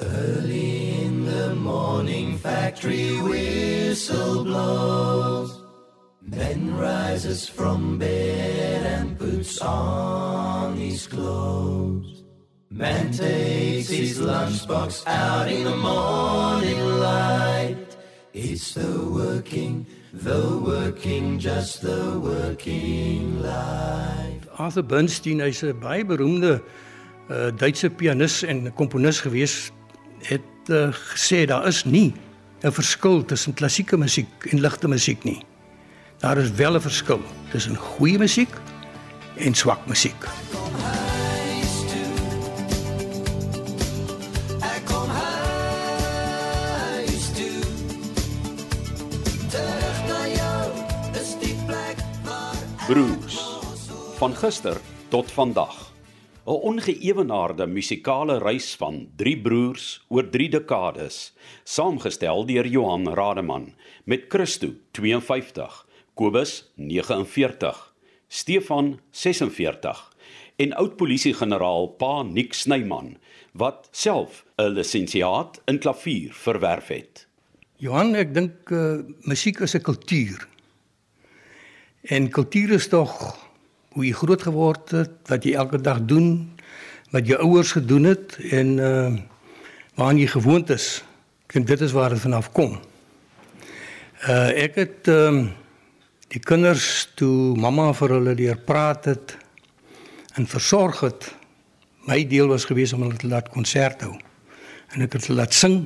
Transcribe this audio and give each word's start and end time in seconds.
Early 0.00 1.04
in 1.04 1.26
the 1.26 1.54
morning, 1.54 2.38
factory 2.38 3.20
whistle 3.20 4.44
blows. 4.44 5.62
Ben 6.22 6.74
rises 6.74 7.46
from 7.46 7.98
bed 7.98 8.86
and 8.86 9.18
puts 9.18 9.60
on 9.60 10.76
his 10.76 11.06
clothes. 11.06 12.24
Man 12.70 13.12
takes 13.12 13.90
his 13.90 14.18
lunchbox 14.18 15.06
out 15.06 15.50
in 15.50 15.64
the 15.64 15.76
morning 15.76 16.80
light. 16.98 17.76
It's 18.32 18.72
the 18.72 19.04
working, 19.04 19.84
the 20.14 20.58
working, 20.64 21.38
just 21.38 21.82
the 21.82 22.18
working 22.18 23.42
life. 23.42 24.48
Arthur 24.56 24.82
Bernstein, 24.82 25.40
hy's 25.40 25.62
'n 25.62 25.76
baie 25.80 26.04
beroemde 26.04 26.62
uh, 27.28 27.50
Duitse 27.52 27.90
pianis 27.90 28.42
en 28.44 28.72
komponis 28.72 29.20
gewees, 29.20 29.72
het 30.22 30.68
uh, 30.68 30.88
gesê 30.92 31.44
daar 31.46 31.66
is 31.66 31.84
nie 31.84 32.14
'n 32.62 32.72
verskil 32.72 33.24
tussen 33.24 33.54
klassieke 33.54 33.96
musiek 33.96 34.44
en 34.50 34.60
ligte 34.60 34.88
musiek 34.88 35.24
nie. 35.24 35.44
Daar 36.18 36.38
is 36.38 36.50
wel 36.50 36.74
'n 36.74 36.80
verskil 36.80 37.20
tussen 37.50 37.76
goeie 37.76 38.18
musiek 38.18 38.54
en 39.36 39.54
swak 39.54 39.86
musiek. 39.86 40.24
Broers 52.86 53.38
van 54.16 54.36
gister 54.36 54.76
tot 55.08 55.32
vandag. 55.32 55.89
'n 56.46 56.60
Ongeëwenaarde 56.70 57.66
musikale 57.66 58.38
reis 58.38 58.74
van 58.80 59.08
drie 59.16 59.36
broers 59.36 60.00
oor 60.08 60.30
3 60.30 60.48
dekades, 60.48 61.32
saamgestel 61.64 62.46
deur 62.46 62.66
Johan 62.66 63.08
Rademan 63.14 63.74
met 64.04 64.24
Christo 64.28 64.72
52, 64.90 65.86
Kobus 66.14 66.72
49, 66.76 67.94
Stefan 68.28 69.00
46 69.10 70.16
en 70.56 70.72
oud 70.72 70.96
polisiegeneraal 70.96 71.88
Pa 72.00 72.22
Nik 72.22 72.54
Snyman 72.54 73.18
wat 73.52 73.88
self 73.90 74.44
'n 74.56 74.72
lisensiaat 74.72 75.60
in 75.66 75.78
klavier 75.78 76.32
verwerf 76.32 76.88
het. 76.88 77.26
Johan, 77.76 78.14
ek 78.14 78.34
dink 78.34 78.70
uh, 78.70 79.00
musiek 79.28 79.60
is 79.60 79.74
'n 79.74 79.82
kultuur. 79.82 80.48
En 82.02 82.30
kultuur 82.30 82.70
is 82.70 82.88
tog 82.88 83.49
hoe 83.94 84.06
jy 84.06 84.12
groot 84.14 84.42
geword 84.42 84.92
het, 84.94 85.14
wat 85.30 85.44
jy 85.44 85.56
elke 85.58 85.80
dag 85.82 86.02
doen, 86.06 86.50
wat 87.10 87.26
jou 87.26 87.38
ouers 87.42 87.72
gedoen 87.74 88.12
het 88.12 88.38
en 88.50 88.78
uh 88.78 89.10
waaraan 89.98 90.20
jy 90.22 90.30
gewoond 90.32 90.70
is. 90.72 91.02
Ek 91.44 91.58
dink 91.58 91.66
dit 91.68 91.80
is 91.84 91.92
waar 91.92 92.14
dit 92.14 92.22
vanaf 92.22 92.46
kom. 92.56 92.78
Uh 94.28 94.48
ek 94.54 94.78
het 94.78 95.10
ehm 95.10 95.40
um, 95.40 95.50
die 96.30 96.40
kinders 96.46 97.10
toe 97.18 97.56
mamma 97.58 97.88
vir 97.98 98.14
hulle 98.14 98.34
leer 98.38 98.58
praat 98.64 99.08
het 99.10 99.34
en 100.38 100.46
versorg 100.46 101.00
het. 101.02 101.26
My 102.06 102.22
deel 102.24 102.48
was 102.48 102.64
gewees 102.64 102.94
om 102.94 103.02
hulle 103.02 103.18
te 103.18 103.28
laat 103.28 103.50
konsert 103.50 104.06
hou. 104.06 104.14
En 104.94 105.02
ek 105.02 105.18
het 105.18 105.26
hulle 105.26 105.42
laat 105.42 105.54
sing. 105.54 105.82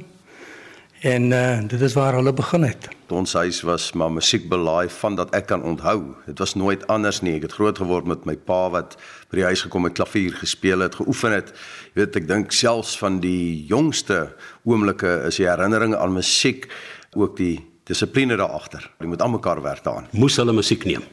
En 1.00 1.32
uh 1.32 1.64
dit 1.64 1.80
is 1.80 1.96
waar 1.96 2.20
hulle 2.20 2.32
begin 2.36 2.68
het. 2.68 2.90
Ons 3.14 3.32
huis 3.38 3.60
was 3.62 3.92
maar 3.94 4.10
musiekbelaai 4.10 4.88
van 4.90 5.14
dat 5.14 5.30
ek 5.36 5.46
kan 5.52 5.62
onthou. 5.62 6.14
Dit 6.26 6.40
was 6.42 6.54
nooit 6.58 6.82
anders 6.90 7.20
nie. 7.22 7.36
Ek 7.38 7.46
het 7.46 7.54
groot 7.54 7.78
geword 7.78 8.08
met 8.10 8.24
my 8.26 8.34
pa 8.36 8.66
wat 8.74 8.96
by 9.30 9.38
die 9.38 9.46
huis 9.46 9.62
gekom 9.66 9.86
het, 9.86 9.94
klavier 9.94 10.34
gespeel 10.34 10.82
het, 10.82 10.96
geoefen 10.98 11.36
het. 11.36 11.52
Jy 11.94 12.00
weet, 12.00 12.18
ek 12.18 12.26
dink 12.28 12.54
selfs 12.56 12.96
van 12.98 13.20
die 13.22 13.62
jongste 13.70 14.32
oomblikke 14.66 15.20
is 15.28 15.38
die 15.38 15.46
herinnering 15.46 15.94
aan 15.94 16.16
musiek 16.16 16.66
ook 17.14 17.36
die 17.38 17.60
dissipline 17.86 18.36
daar 18.40 18.56
agter. 18.56 18.88
Jy 18.98 19.12
moet 19.12 19.22
aan 19.22 19.36
mekaar 19.36 19.62
werk 19.62 19.84
daaraan. 19.86 20.10
Moes 20.18 20.40
hulle 20.40 20.56
musiek 20.56 20.84
neem. 20.88 21.04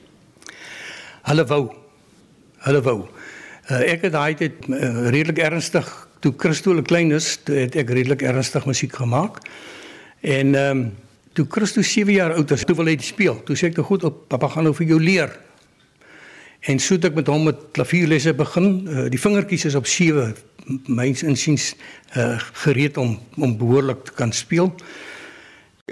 Hulle 1.30 1.46
wou. 1.46 1.68
Hulle 2.66 2.82
wou. 2.86 2.98
Uh, 3.70 3.84
ek 3.92 4.08
het 4.08 4.16
daai 4.18 4.34
tyd 4.40 4.66
uh, 4.72 5.12
redelik 5.14 5.44
ernstig 5.44 5.86
toe 6.22 6.34
Christo 6.38 6.74
klein 6.86 7.14
is, 7.14 7.36
toe 7.46 7.62
het 7.64 7.78
ek 7.78 7.94
redelik 7.94 8.26
ernstig 8.26 8.66
musiek 8.70 8.98
gemaak. 8.98 9.42
En 10.22 10.56
ehm 10.56 10.84
um, 10.84 10.92
toe 11.34 11.46
Christo 11.50 11.82
7 11.82 12.14
jaar 12.14 12.36
oud 12.36 12.52
is, 12.52 12.66
toe 12.68 12.76
wil 12.76 12.92
hy 12.92 12.98
speel. 13.04 13.40
Toe 13.48 13.56
sê 13.56 13.72
ek 13.72 13.80
te 13.80 13.86
goed 13.88 14.04
op, 14.08 14.26
pappa 14.32 14.52
gaan 14.52 14.68
nou 14.68 14.76
vir 14.78 14.94
jou 14.94 15.00
leer. 15.02 15.34
En 16.70 16.80
so 16.80 16.98
het 16.98 17.08
ek 17.10 17.18
met 17.18 17.30
hom 17.32 17.48
met 17.50 17.62
klavierlesse 17.74 18.36
begin. 18.38 18.68
Uh, 18.86 19.06
die 19.10 19.22
vingertjies 19.22 19.72
is 19.72 19.78
op 19.80 19.88
7 19.90 20.36
myns 20.92 21.24
insiens 21.26 21.72
uh, 22.16 22.36
gereed 22.64 22.98
om 23.02 23.16
om 23.42 23.56
behoorlik 23.58 24.06
te 24.06 24.14
kan 24.18 24.34
speel. 24.36 24.70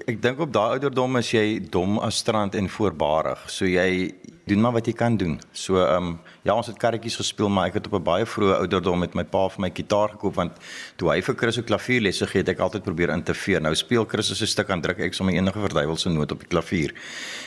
Ek 0.05 0.21
dink 0.21 0.39
op 0.39 0.51
daai 0.53 0.77
ouderdom 0.77 1.17
is 1.19 1.31
jy 1.33 1.59
dom 1.73 1.97
as 2.05 2.21
strand 2.21 2.55
en 2.55 2.69
voorbarig. 2.69 3.41
So 3.51 3.67
jy 3.67 4.13
doen 4.49 4.61
maar 4.61 4.75
wat 4.75 4.87
jy 4.89 4.93
kan 4.97 5.17
doen. 5.17 5.37
So 5.51 5.79
ehm 5.79 6.09
um, 6.09 6.19
ja, 6.43 6.55
ons 6.55 6.67
het 6.67 6.77
karretjies 6.81 7.19
gespeel, 7.19 7.49
maar 7.49 7.69
ek 7.69 7.79
het 7.79 7.87
op 7.87 7.95
'n 7.99 8.03
baie 8.03 8.25
vroeë 8.25 8.55
ouderdom 8.63 8.99
met 8.99 9.15
my 9.15 9.23
pa 9.23 9.47
vir 9.49 9.61
my 9.61 9.71
gitaar 9.73 10.09
gekoop 10.15 10.35
want 10.35 10.51
toe 10.97 11.11
hy 11.11 11.21
vir 11.21 11.35
Chris 11.35 11.57
'n 11.57 11.63
klavierlesse 11.63 12.25
gegee 12.25 12.41
het, 12.41 12.49
ek 12.49 12.59
altyd 12.59 12.83
probeer 12.83 13.09
interfereer. 13.09 13.61
Nou 13.61 13.75
speel 13.75 14.05
Chris 14.05 14.31
'n 14.31 14.45
stuk 14.45 14.69
aan 14.69 14.81
druk 14.81 14.99
ek 14.99 15.13
sommer 15.13 15.35
enige 15.35 15.59
verduiwelse 15.59 16.09
noot 16.09 16.31
op 16.31 16.39
die 16.39 16.47
klavier. 16.47 16.93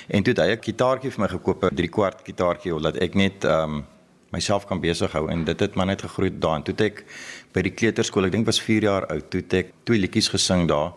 En 0.08 0.22
toe 0.22 0.32
het 0.34 0.42
hy 0.42 0.52
'n 0.52 0.62
gitaartjie 0.62 1.10
vir 1.10 1.20
my 1.20 1.28
gekoop, 1.28 1.64
'n 1.64 1.74
3 1.74 1.88
kwart 1.88 2.20
gitaartjie, 2.24 2.80
laat 2.80 2.96
ek 2.96 3.14
net 3.14 3.44
ehm 3.44 3.74
um, 3.74 3.86
myself 4.32 4.66
kan 4.66 4.80
besig 4.80 5.12
hou 5.12 5.28
en 5.30 5.44
dit 5.44 5.60
het 5.60 5.74
maar 5.74 5.86
net 5.86 6.02
gegroei 6.02 6.30
daarin. 6.38 6.62
Toe 6.62 6.74
het 6.74 6.80
ek 6.80 7.04
by 7.52 7.62
die 7.62 7.74
kleuterskool, 7.76 8.24
ek 8.24 8.32
dink 8.32 8.46
was 8.46 8.60
4 8.60 8.82
jaar 8.82 9.06
oud, 9.06 9.30
toe 9.30 9.40
het 9.40 9.52
ek 9.52 9.72
twee 9.84 9.98
liedjies 9.98 10.28
gesing 10.28 10.68
daar 10.68 10.92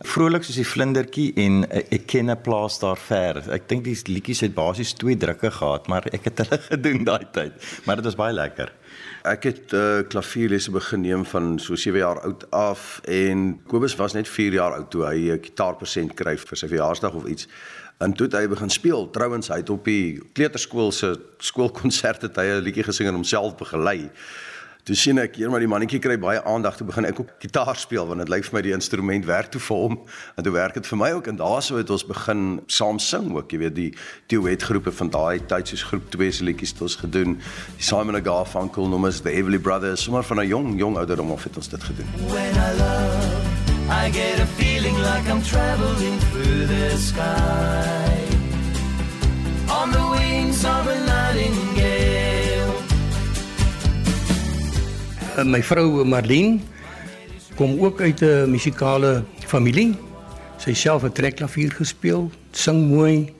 vrolik 0.00 0.44
soos 0.46 0.56
die 0.56 0.66
vlindertjie 0.66 1.26
en 1.42 1.62
uh, 1.66 1.82
ek 1.92 2.06
ken 2.08 2.30
'n 2.30 2.40
plaas 2.40 2.78
daar 2.80 2.98
ver. 2.98 3.42
Ek 3.52 3.68
dink 3.68 3.84
die 3.84 3.96
liedjies 4.08 4.40
het 4.40 4.54
basies 4.54 4.92
twee 4.92 5.16
drukke 5.16 5.50
gehad, 5.50 5.88
maar 5.88 6.06
ek 6.12 6.24
het 6.24 6.38
hulle 6.38 6.58
gedoen 6.72 7.04
daai 7.04 7.26
tyd. 7.32 7.52
Maar 7.84 7.96
dit 7.96 8.04
was 8.04 8.16
baie 8.16 8.32
lekker. 8.32 8.72
Ek 9.24 9.44
het 9.44 9.72
uh, 9.72 10.00
klavierlesse 10.08 10.70
begin 10.70 11.00
neem 11.04 11.24
van 11.24 11.58
so 11.58 11.76
7 11.76 12.00
jaar 12.00 12.20
oud 12.20 12.46
af 12.50 13.00
en 13.04 13.60
Kobus 13.66 13.96
was 13.96 14.16
net 14.16 14.28
4 14.28 14.52
jaar 14.52 14.72
oud 14.78 14.90
toe 14.90 15.04
hy 15.04 15.30
'n 15.36 15.44
gitaarpersent 15.44 16.14
kry 16.14 16.36
vir 16.36 16.56
sy 16.56 16.66
verjaarsdag 16.66 17.14
of 17.14 17.26
iets. 17.26 17.48
En 18.00 18.12
toe 18.12 18.26
het 18.26 18.36
hy 18.36 18.48
begin 18.48 18.70
speel. 18.70 19.10
Trouwens, 19.12 19.48
hy 19.48 19.60
het 19.60 19.70
op 19.70 19.84
die 19.84 20.20
kleuterskool 20.32 20.92
se 20.92 21.20
skoolkonserte 21.38 22.30
tye 22.32 22.56
'n 22.56 22.64
liedjie 22.64 22.84
gesing 22.84 23.08
en 23.08 23.14
homself 23.20 23.56
begelei. 23.56 24.10
Toe 24.84 24.96
sien 24.96 25.18
ek 25.20 25.36
hier 25.36 25.50
maar 25.52 25.60
die 25.60 25.68
mannetjie 25.70 26.00
kry 26.02 26.16
baie 26.20 26.40
aandag 26.48 26.78
toe 26.78 26.86
begin 26.88 27.08
ek 27.08 27.20
ook 27.20 27.32
gitaar 27.42 27.76
speel 27.76 28.06
want 28.08 28.22
dit 28.24 28.32
lyk 28.32 28.46
vir 28.48 28.56
my 28.56 28.62
die 28.64 28.74
instrument 28.76 29.26
werk 29.28 29.50
toe 29.52 29.60
vir 29.60 29.82
hom 29.84 29.98
en 30.36 30.46
toe 30.46 30.54
werk 30.54 30.78
dit 30.78 30.88
vir 30.88 31.00
my 31.02 31.10
ook 31.18 31.28
en 31.30 31.40
daarso 31.40 31.76
het 31.76 31.92
ons 31.92 32.06
begin 32.08 32.44
saam 32.66 32.98
sing 33.02 33.30
ook 33.36 33.52
jy 33.52 33.60
weet 33.66 33.76
die 33.76 33.90
duet 34.32 34.64
groepe 34.64 34.92
van 35.02 35.12
daai 35.12 35.44
tyd 35.52 35.72
soos 35.72 35.84
groep 35.90 36.08
2 36.16 36.32
se 36.38 36.48
liedjies 36.48 36.72
het 36.74 36.84
ons 36.88 36.96
gedoen 37.02 37.36
die 37.76 37.84
Simon 37.84 38.16
and 38.16 38.26
Garfunkel 38.26 38.88
nommers 38.88 39.20
the 39.26 39.34
Everly 39.34 39.60
Brothers 39.60 40.06
sommer 40.08 40.24
van 40.24 40.40
'n 40.40 40.48
jong 40.48 40.78
jong 40.80 40.96
ouderdom 40.96 41.32
af 41.32 41.44
het 41.44 41.56
ons 41.56 41.68
dit 41.68 41.82
gedoen 41.82 42.08
when 42.32 42.54
I 42.56 42.72
love, 42.72 43.90
I 43.90 44.10
get 44.10 44.40
a 44.40 44.46
feeling 44.46 44.96
like 45.02 45.26
I'm 45.28 45.42
traveling 45.42 46.18
through 46.30 46.66
the 46.66 46.96
sky. 46.96 48.24
On 49.68 49.90
the 49.90 50.06
wings 50.16 50.64
of 50.64 50.86
a 50.86 50.98
nightingale. 51.06 51.69
My 55.44 55.62
vrou 55.62 56.04
Marlene 56.04 56.58
kom 57.56 57.80
ook 57.80 58.00
uit 58.00 58.22
'n 58.22 58.50
musikale 58.50 59.24
familie. 59.46 59.94
Sy 60.56 60.74
self 60.74 61.02
het 61.02 61.14
trekklavier 61.14 61.72
gespeel, 61.72 62.30
sing 62.50 62.88
mooi. 62.88 63.32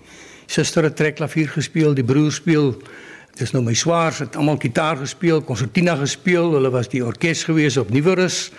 Suster 0.46 0.82
het 0.82 0.96
trekklavier 0.96 1.48
gespeel, 1.48 1.94
die 1.94 2.04
broer 2.04 2.32
speel 2.32 2.76
Dis 3.38 3.54
nou 3.54 3.62
my 3.64 3.72
swaars 3.78 4.18
het 4.18 4.34
almal 4.36 4.58
gitaar 4.60 4.98
gespeel, 5.00 5.40
konsertina 5.40 5.94
gespeel. 5.96 6.50
Hulle 6.52 6.70
was 6.70 6.90
die 6.92 7.00
orkes 7.04 7.44
gewees 7.48 7.78
op 7.80 7.88
Nieuwerus. 7.90 8.50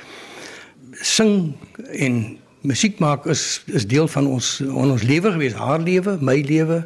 Sing 1.02 1.54
en 1.92 2.38
musiek 2.66 3.00
maak 3.00 3.26
is 3.30 3.64
is 3.66 3.88
deel 3.88 4.08
van 4.08 4.28
ons 4.28 4.62
ons 4.62 5.04
lewe 5.04 5.32
gewees, 5.32 5.54
haar 5.58 5.82
lewe, 5.82 6.18
my 6.22 6.40
lewe 6.46 6.84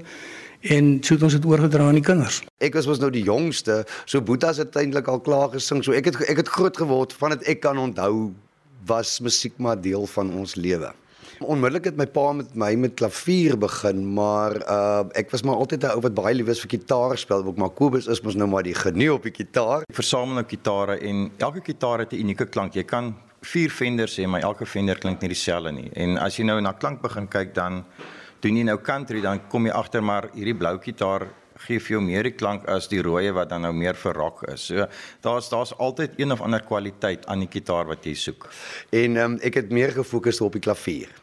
en 0.65 0.97
so 1.03 1.13
het 1.13 1.23
ons 1.27 1.38
dit 1.38 1.45
oorgedra 1.45 1.88
aan 1.88 2.00
die 2.00 2.06
kinders. 2.06 2.41
Ek 2.63 2.73
was 2.77 2.88
mos 2.89 3.01
nou 3.01 3.12
die 3.13 3.23
jongste, 3.25 3.83
so 4.09 4.21
Boetas 4.25 4.57
het 4.62 4.75
eintlik 4.79 5.09
al 5.12 5.21
klaar 5.25 5.51
gesing. 5.53 5.83
So 5.85 5.94
ek 5.94 6.09
het 6.09 6.19
ek 6.25 6.44
het 6.44 6.51
groot 6.51 6.77
geword 6.77 7.13
van 7.13 7.35
dit 7.35 7.50
ek 7.56 7.63
kan 7.65 7.77
onthou 7.81 8.31
was 8.89 9.19
musiek 9.19 9.57
maar 9.57 9.81
deel 9.81 10.06
van 10.13 10.31
ons 10.33 10.56
lewe. 10.56 10.91
Onmiddellik 11.44 11.89
het 11.89 11.97
my 12.00 12.06
pa 12.07 12.29
met 12.31 12.53
my 12.56 12.69
met 12.79 12.94
klavier 12.95 13.57
begin, 13.59 14.06
maar 14.15 14.56
uh 14.71 15.03
ek 15.19 15.33
was 15.33 15.44
maar 15.44 15.59
altyd 15.59 15.83
'n 15.83 15.97
ou 15.97 16.01
wat 16.01 16.15
baie 16.15 16.35
lief 16.35 16.47
was 16.47 16.62
vir 16.63 16.79
gitaar 16.79 17.18
speel. 17.18 17.44
Ook 17.44 17.57
maar 17.57 17.69
Kobus 17.69 18.07
is 18.07 18.21
mos 18.21 18.35
nou 18.35 18.47
maar 18.47 18.63
die 18.63 18.75
genie 18.75 19.13
op 19.13 19.23
die 19.23 19.35
gitaar. 19.35 19.83
Ek 19.89 19.95
versamel 19.95 20.35
nou 20.35 20.45
gitare 20.47 20.97
en 21.00 21.31
elke 21.38 21.61
gitaar 21.61 22.00
het 22.00 22.13
'n 22.13 22.19
unieke 22.19 22.45
klank. 22.45 22.73
Jy 22.73 22.83
kan 22.83 23.15
vier 23.41 23.69
vendors 23.69 24.18
hê, 24.18 24.27
maar 24.27 24.41
elke 24.41 24.65
vender 24.65 24.97
klink 24.97 25.21
nie 25.21 25.29
dieselfde 25.29 25.71
nie. 25.71 25.89
En 25.94 26.18
as 26.18 26.38
jy 26.38 26.45
nou 26.45 26.61
na 26.61 26.71
klank 26.71 27.01
begin 27.01 27.27
kyk 27.27 27.53
dan 27.53 27.83
doen 28.39 28.57
jy 28.57 28.63
nou 28.63 28.77
country 28.77 29.21
dan 29.21 29.47
kom 29.47 29.65
jy 29.65 29.71
agter 29.71 30.01
maar 30.03 30.29
hierdie 30.33 30.57
blou 30.57 30.77
gitaar 30.79 31.27
gee 31.63 31.79
vir 31.79 31.95
jou 31.95 32.01
meer 32.03 32.27
die 32.27 32.35
klank 32.35 32.65
as 32.71 32.89
die 32.91 33.01
rooi 33.03 33.29
wat 33.35 33.49
dan 33.51 33.63
nou 33.65 33.73
meer 33.75 33.95
vir 33.99 34.17
rock 34.17 34.43
is. 34.51 34.67
So 34.69 34.87
daar's 35.23 35.49
daar's 35.49 35.73
altyd 35.79 36.19
een 36.19 36.31
of 36.35 36.41
ander 36.41 36.63
kwaliteit 36.63 37.25
aan 37.31 37.45
die 37.45 37.51
gitaar 37.51 37.87
wat 37.87 38.05
jy 38.05 38.15
soek. 38.19 38.49
En 38.91 39.17
um, 39.21 39.37
ek 39.43 39.61
het 39.61 39.71
meer 39.71 39.95
gefokus 39.95 40.41
op 40.43 40.57
die 40.57 40.63
klavier. 40.63 41.13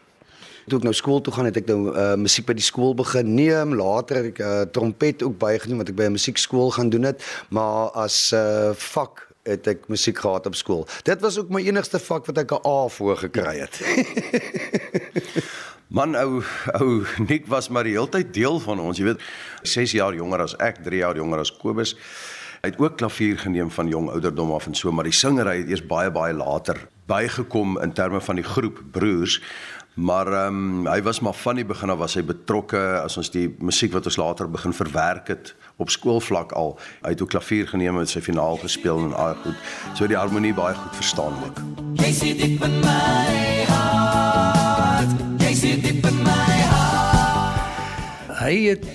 Toe 0.70 0.78
ek 0.78 0.86
nou 0.86 0.94
skool 0.94 1.20
toe 1.20 1.34
gaan 1.34 1.48
het 1.50 1.58
ek 1.58 1.66
nou 1.68 1.90
uh, 1.90 2.14
musiek 2.16 2.46
by 2.46 2.54
die 2.54 2.64
skool 2.64 2.94
begin 2.94 3.34
neem. 3.34 3.74
Later 3.78 4.22
het 4.22 4.30
ek 4.32 4.40
uh, 4.40 4.62
trompet 4.72 5.24
ook 5.26 5.36
bygedoen 5.42 5.82
wat 5.82 5.90
ek 5.90 5.98
by 5.98 6.08
'n 6.08 6.16
musiekskool 6.16 6.70
gaan 6.78 6.90
doen 6.90 7.10
het, 7.10 7.20
maar 7.50 7.90
as 7.98 8.32
'n 8.32 8.38
uh, 8.38 8.72
vak 8.94 9.28
het 9.42 9.66
ek 9.66 9.88
musiek 9.90 10.18
gehad 10.18 10.46
op 10.46 10.54
skool. 10.54 10.86
Dit 11.02 11.20
was 11.20 11.38
ook 11.38 11.50
my 11.50 11.60
enigste 11.66 11.98
vak 11.98 12.26
wat 12.26 12.38
ek 12.38 12.52
'n 12.54 12.62
A 12.62 12.88
voor 12.88 13.16
gekry 13.16 13.58
het. 13.58 13.74
Man 15.92 16.16
ou 16.16 16.40
ou 16.80 17.04
Nick 17.28 17.46
was 17.46 17.68
maar 17.68 17.84
die 17.84 17.92
hele 17.92 18.08
tyd 18.08 18.32
deel 18.32 18.56
van 18.64 18.80
ons, 18.80 18.96
jy 18.96 19.10
weet, 19.10 19.24
6 19.68 19.92
jaar 19.98 20.16
jonger 20.16 20.46
as 20.46 20.54
ek, 20.56 20.80
3 20.86 21.02
jaar 21.02 21.18
jonger 21.20 21.42
as 21.44 21.52
Kobus. 21.52 21.92
Hy 22.62 22.70
het 22.70 22.78
ook 22.80 22.96
klavier 22.96 23.36
geneem 23.42 23.68
van 23.74 23.90
jong 23.90 24.08
ouderdom 24.14 24.54
af 24.56 24.70
en 24.70 24.76
so, 24.78 24.92
maar 24.94 25.04
die 25.04 25.16
singery 25.16 25.58
het 25.60 25.68
eers 25.68 25.84
baie 25.84 26.12
baie 26.14 26.32
later 26.32 26.78
bygekom 27.10 27.76
in 27.82 27.92
terme 27.92 28.22
van 28.24 28.40
die 28.40 28.46
groep 28.46 28.80
broers. 28.94 29.40
Maar 29.94 30.30
ehm 30.32 30.60
um, 30.62 30.86
hy 30.88 31.02
was 31.04 31.20
maar 31.20 31.36
van 31.36 31.60
die 31.60 31.66
begin 31.68 31.92
af 31.92 31.98
was 32.00 32.14
hy 32.16 32.22
betrokke 32.24 32.80
as 33.02 33.18
ons 33.20 33.28
die 33.34 33.50
musiek 33.60 33.92
wat 33.92 34.08
ons 34.08 34.16
later 34.16 34.48
begin 34.48 34.72
verwerk 34.72 35.28
het 35.28 35.52
op 35.76 35.92
skoolvlak 35.92 36.54
al. 36.56 36.78
Hy 37.02 37.12
het 37.12 37.20
ook 37.20 37.34
klavier 37.36 37.68
geneem 37.68 38.00
en 38.00 38.08
sy 38.08 38.24
finaal 38.24 38.56
gespeel 38.64 39.10
en 39.10 39.12
al 39.12 39.36
goed. 39.44 39.60
So 39.92 40.08
die 40.08 40.16
harmonie 40.16 40.54
baie 40.56 40.72
goed 40.74 40.96
verstaan 41.02 41.36
ook. 41.44 41.60
Jy 42.00 42.12
sit 42.12 42.40
diep 42.40 42.64
in 42.64 42.80
my 42.80 43.66
hart. 43.68 44.01
Hy 48.42 48.56
het 48.72 48.86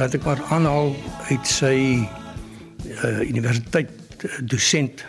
laat 0.00 0.14
ek 0.16 0.24
maar 0.24 0.40
aanhaal 0.48 0.94
uit 1.28 1.48
sy 1.48 1.76
uh, 2.00 3.20
universiteit 3.28 3.90
uh, 4.24 4.38
dosent 4.40 5.04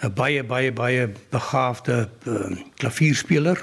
'n 0.00 0.12
baie 0.16 0.40
baie 0.42 0.72
baie 0.72 1.10
begaafde 1.34 2.08
uh, 2.24 2.56
klavierspeler 2.80 3.60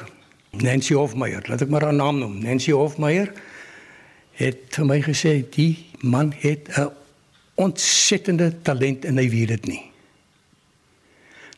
Nancy 0.52 0.94
Hofmeyer, 0.94 1.42
laat 1.50 1.62
ek 1.66 1.70
maar 1.70 1.88
haar 1.88 1.98
naam 1.98 2.22
noem. 2.22 2.38
Nancy 2.46 2.72
Hofmeyer 2.78 3.34
het 4.38 4.78
vir 4.78 4.86
my 4.86 5.00
gesê 5.02 5.34
die 5.56 5.90
man 6.02 6.30
het 6.46 6.70
'n 6.78 6.94
ontsettende 7.58 8.54
talent 8.62 9.06
en 9.06 9.18
hy 9.18 9.30
weet 9.30 9.48
dit 9.48 9.66
nie. 9.66 9.84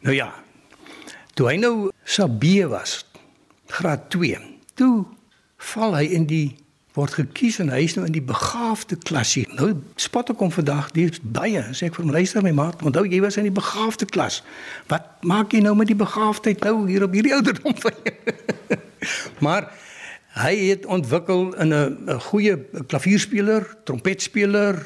Nou 0.01 0.15
ja. 0.15 0.31
Toe 1.33 1.47
hy 1.47 1.55
nou 1.55 1.91
Sabie 2.03 2.67
was, 2.67 3.05
graad 3.67 4.09
2. 4.09 4.39
Toe 4.73 5.05
val 5.57 5.95
hy 5.95 6.03
in 6.03 6.25
die 6.25 6.61
word 6.97 7.13
gekies 7.15 7.59
en 7.63 7.69
hy 7.71 7.85
is 7.87 7.95
nou 7.95 8.03
in 8.07 8.15
die 8.15 8.23
begaafde 8.23 8.97
klas 9.07 9.33
hier. 9.37 9.51
Nou 9.55 9.69
spot 10.01 10.33
ek 10.33 10.41
hom 10.43 10.51
vandag, 10.51 10.89
dis 10.95 11.21
baie. 11.23 11.63
Sê 11.77 11.87
ek 11.87 11.95
vir 11.95 12.05
hom 12.05 12.11
luister 12.15 12.43
my 12.43 12.51
maat, 12.55 12.83
onthou 12.83 13.05
jy 13.07 13.21
was 13.23 13.39
in 13.39 13.47
die 13.47 13.55
begaafde 13.55 14.07
klas. 14.11 14.41
Wat 14.91 15.23
maak 15.27 15.55
jy 15.55 15.63
nou 15.63 15.75
met 15.79 15.91
die 15.91 15.99
begaafdheid 15.99 16.63
nou 16.67 16.83
hier 16.89 17.07
op 17.07 17.15
hierdie 17.15 17.35
ouderdom 17.37 17.77
van 17.79 18.01
jou? 18.03 18.35
maar 19.45 19.69
hy 20.35 20.53
het 20.71 20.85
ontwikkel 20.85 21.53
in 21.63 21.73
'n 21.73 22.19
goeie 22.27 22.57
klavierspeler, 22.87 23.67
trompetspeler, 23.87 24.83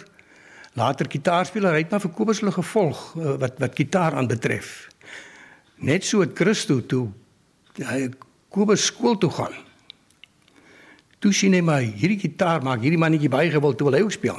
later 0.76 1.10
gitaarspeler. 1.10 1.74
Hy 1.74 1.84
het 1.86 1.92
maar 1.92 2.06
vir 2.06 2.14
Kobus 2.14 2.40
hulle 2.44 2.54
gevolg 2.54 3.16
eh, 3.18 3.36
wat 3.42 3.60
wat 3.60 3.76
gitaar 3.76 4.14
aanbetref. 4.14 4.90
Net 5.82 6.06
so 6.06 6.22
het 6.22 6.38
Christo 6.38 6.82
toe 6.86 7.10
hy 7.82 8.10
Kobus 8.50 8.86
skool 8.86 9.18
toe 9.18 9.32
gaan. 9.32 9.65
Toe 11.26 11.34
sien 11.34 11.56
hy 11.58 11.64
maar 11.66 11.82
hierdie 11.82 12.20
gitaar 12.22 12.62
maak 12.62 12.84
hierdie 12.86 13.00
mannetjie 13.02 13.32
baie 13.34 13.48
gewild 13.50 13.80
toe 13.80 13.88
wil 13.88 13.96
hy 13.98 14.04
ook 14.06 14.14
speel. 14.14 14.36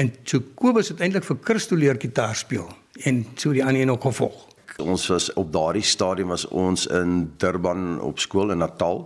En 0.00 0.08
so 0.24 0.40
Kobus 0.56 0.88
het 0.88 1.02
eintlik 1.04 1.26
vir 1.26 1.36
Christo 1.44 1.76
leer 1.76 1.98
gitaar 2.00 2.32
speel 2.40 2.70
en 3.04 3.18
so 3.36 3.52
die 3.52 3.60
ander 3.60 3.82
een 3.82 3.92
ook 3.92 4.06
gevolg. 4.06 4.38
Ons 4.80 5.04
was 5.12 5.26
op 5.36 5.50
daardie 5.52 5.84
stadium 5.84 6.32
was 6.32 6.46
ons 6.48 6.86
in 6.88 7.26
Durban 7.36 8.00
op 8.00 8.24
skool 8.24 8.54
in 8.56 8.64
Natal. 8.64 9.04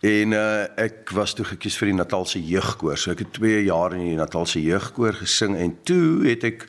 En 0.00 0.32
uh, 0.32 0.64
ek 0.80 1.12
was 1.12 1.36
toe 1.36 1.44
gekies 1.50 1.76
vir 1.76 1.92
die 1.92 1.98
Natalse 1.98 2.40
jeugkoor. 2.40 2.96
So 2.96 3.12
ek 3.12 3.26
het 3.26 3.36
2 3.36 3.66
jaar 3.68 3.92
in 3.92 4.06
die 4.06 4.16
Natalse 4.16 4.64
jeugkoor 4.64 5.20
gesing 5.20 5.60
en 5.60 5.76
toe 5.84 6.24
het 6.24 6.48
ek 6.54 6.68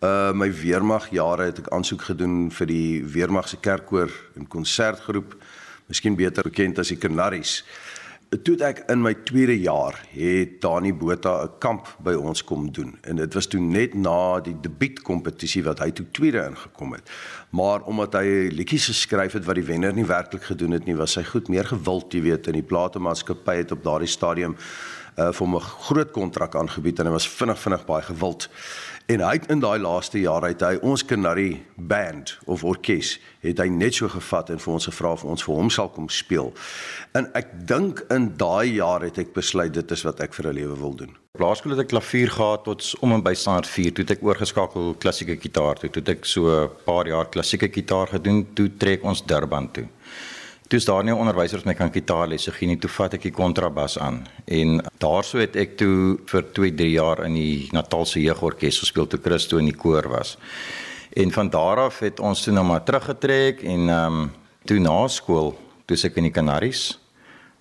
uh 0.00 0.32
my 0.32 0.48
weermagjare 0.48 1.52
het 1.52 1.60
ek 1.60 1.74
aansoek 1.76 2.08
gedoen 2.08 2.48
vir 2.56 2.72
die 2.72 3.04
weermag 3.04 3.52
se 3.52 3.60
kerkkoor 3.60 4.08
en 4.32 4.48
konsertgroep, 4.48 5.36
miskien 5.92 6.16
beter 6.16 6.48
bekend 6.48 6.80
as 6.80 6.96
die 6.96 6.98
Canaries 6.98 7.60
toe 8.40 8.54
ek 8.64 8.78
in 8.88 9.02
my 9.04 9.12
tweede 9.28 9.54
jaar 9.60 9.98
het 10.14 10.54
Dani 10.62 10.92
Botha 10.96 11.44
'n 11.44 11.58
kamp 11.58 11.88
by 12.00 12.14
ons 12.14 12.44
kom 12.44 12.70
doen 12.72 12.96
en 13.02 13.16
dit 13.16 13.34
was 13.34 13.46
toe 13.46 13.60
net 13.60 13.94
na 13.94 14.40
die 14.40 14.56
debuutkompetisie 14.60 15.62
wat 15.64 15.78
hy 15.78 15.90
toe 15.90 16.06
tweede 16.10 16.40
ingekom 16.48 16.92
het. 16.92 17.10
Maar 17.50 17.82
omdat 17.82 18.14
hy 18.14 18.48
liedjies 18.48 18.86
geskryf 18.86 19.32
het 19.32 19.44
wat 19.44 19.54
die 19.54 19.64
wenner 19.64 19.92
nie 19.92 20.06
werklik 20.06 20.42
gedoen 20.42 20.70
het 20.70 20.84
nie, 20.86 20.96
was 20.96 21.14
hy 21.14 21.24
goed 21.24 21.48
meer 21.48 21.64
gewild, 21.64 22.12
jy 22.12 22.22
weet, 22.22 22.46
in 22.46 22.52
die 22.54 22.62
platemaatskappy 22.62 23.56
het 23.56 23.72
op 23.72 23.84
daardie 23.84 24.08
stadium 24.08 24.56
uh 25.18 25.32
vir 25.32 25.46
'n 25.46 25.60
groot 25.60 26.10
kontrak 26.10 26.54
aangebied 26.54 26.98
en 26.98 27.06
hy 27.06 27.12
was 27.12 27.28
vinnig 27.28 27.58
vinnig 27.58 27.84
baie 27.84 28.02
gewild. 28.02 28.48
En 29.06 29.20
hy 29.20 29.32
het 29.34 29.48
in 29.50 29.60
daai 29.60 29.80
laaste 29.82 30.20
jaar 30.20 30.44
uit 30.46 30.60
hy 30.62 30.76
ons 30.86 31.02
Canary 31.04 31.62
band 31.74 32.36
of 32.46 32.62
orkes 32.64 33.16
het 33.42 33.58
hy 33.58 33.66
net 33.72 33.96
so 33.98 34.08
gevat 34.08 34.52
en 34.54 34.60
vir 34.62 34.72
ons 34.72 34.86
gevra 34.86 35.14
of 35.16 35.24
ons 35.24 35.42
vir 35.42 35.58
hom 35.58 35.70
sal 35.74 35.90
kom 35.90 36.06
speel. 36.12 36.52
En 37.18 37.26
ek 37.38 37.50
dink 37.66 38.04
in 38.14 38.30
daai 38.38 38.76
jaar 38.76 39.02
het 39.02 39.18
ek 39.18 39.34
besluit 39.34 39.74
dit 39.74 39.96
is 39.96 40.04
wat 40.06 40.22
ek 40.22 40.34
vir 40.38 40.48
'n 40.52 40.54
lewe 40.54 40.76
wil 40.78 40.94
doen. 40.94 41.16
Laerskool 41.40 41.72
het 41.72 41.80
ek 41.80 41.88
klavier 41.88 42.30
gehad 42.30 42.64
tot 42.64 42.94
om 43.00 43.12
en 43.12 43.22
by 43.22 43.34
standaard 43.34 43.66
4 43.66 43.92
toe 43.92 44.04
ek 44.04 44.22
oorgeskakel 44.22 44.94
klassieke 44.94 45.36
gitaar 45.40 45.78
toe. 45.80 45.90
Toe 45.90 46.02
ek 46.06 46.24
so 46.24 46.46
'n 46.46 46.70
paar 46.84 47.06
jaar 47.06 47.26
klassieke 47.26 47.72
gitaar 47.72 48.06
gedoen, 48.06 48.46
toe 48.54 48.70
trek 48.76 49.02
ons 49.02 49.22
Durban 49.26 49.72
toe. 49.72 49.88
Toe 50.72 50.80
is 50.80 50.86
daar 50.88 51.04
nie 51.04 51.12
'n 51.12 51.18
onderwyser 51.20 51.56
wat 51.56 51.66
my 51.66 51.74
kan 51.74 51.92
gitaarlesse 51.92 52.52
gee 52.52 52.66
nie. 52.66 52.78
Toe 52.78 52.90
vat 52.90 53.14
ek 53.14 53.22
die 53.22 53.30
kontrabas 53.30 53.98
aan. 53.98 54.26
En 54.46 54.80
daarso 54.98 55.38
het 55.38 55.56
ek 55.56 55.76
toe 55.76 56.18
vir 56.24 56.52
2, 56.52 56.74
3 56.74 56.90
jaar 56.90 57.24
in 57.24 57.34
die 57.34 57.68
Natalse 57.72 58.20
jeugorkes 58.20 58.78
gespeel 58.78 59.06
toe 59.06 59.20
Christo 59.22 59.58
in 59.58 59.66
die 59.66 59.76
koor 59.76 60.08
was. 60.08 60.38
En 61.12 61.30
van 61.30 61.50
daar 61.50 61.76
af 61.76 61.98
het 61.98 62.20
ons 62.20 62.42
toe 62.42 62.54
nou 62.54 62.64
maar 62.64 62.82
teruggetrek 62.84 63.62
en 63.62 63.88
ehm 63.88 64.20
um, 64.20 64.32
toe 64.64 64.78
na 64.78 65.08
skool, 65.08 65.58
toe 65.84 65.96
ek 66.02 66.16
in 66.16 66.22
die 66.22 66.32
Kanaries. 66.32 66.98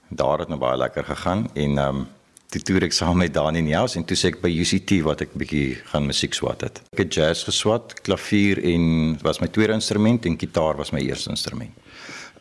Daar 0.07 0.39
het 0.39 0.47
nou 0.47 0.59
baie 0.59 0.77
lekker 0.77 1.03
gegaan 1.03 1.49
en 1.53 1.77
ehm 1.77 1.95
um, 1.95 2.07
toe 2.47 2.61
toer 2.61 2.83
ek 2.83 2.93
saam 2.93 3.17
met 3.17 3.33
Dani 3.33 3.61
Niels 3.61 3.95
en 3.95 4.05
toe 4.05 4.15
sê 4.17 4.27
ek 4.27 4.41
by 4.41 4.49
UCT 4.49 5.01
wat 5.03 5.21
ek 5.21 5.33
bietjie 5.33 5.75
gaan 5.83 6.05
musiek 6.05 6.33
swat 6.33 6.61
het. 6.61 6.81
Ek 6.93 6.97
het 6.97 7.13
jazz 7.13 7.43
geswat, 7.43 8.01
klavier 8.01 8.63
en 8.63 9.17
was 9.21 9.41
my 9.41 9.47
tweede 9.47 9.73
instrument 9.73 10.25
en 10.25 10.39
gitaar 10.39 10.77
was 10.77 10.91
my 10.91 10.99
eerste 10.99 11.29
instrument. 11.29 11.80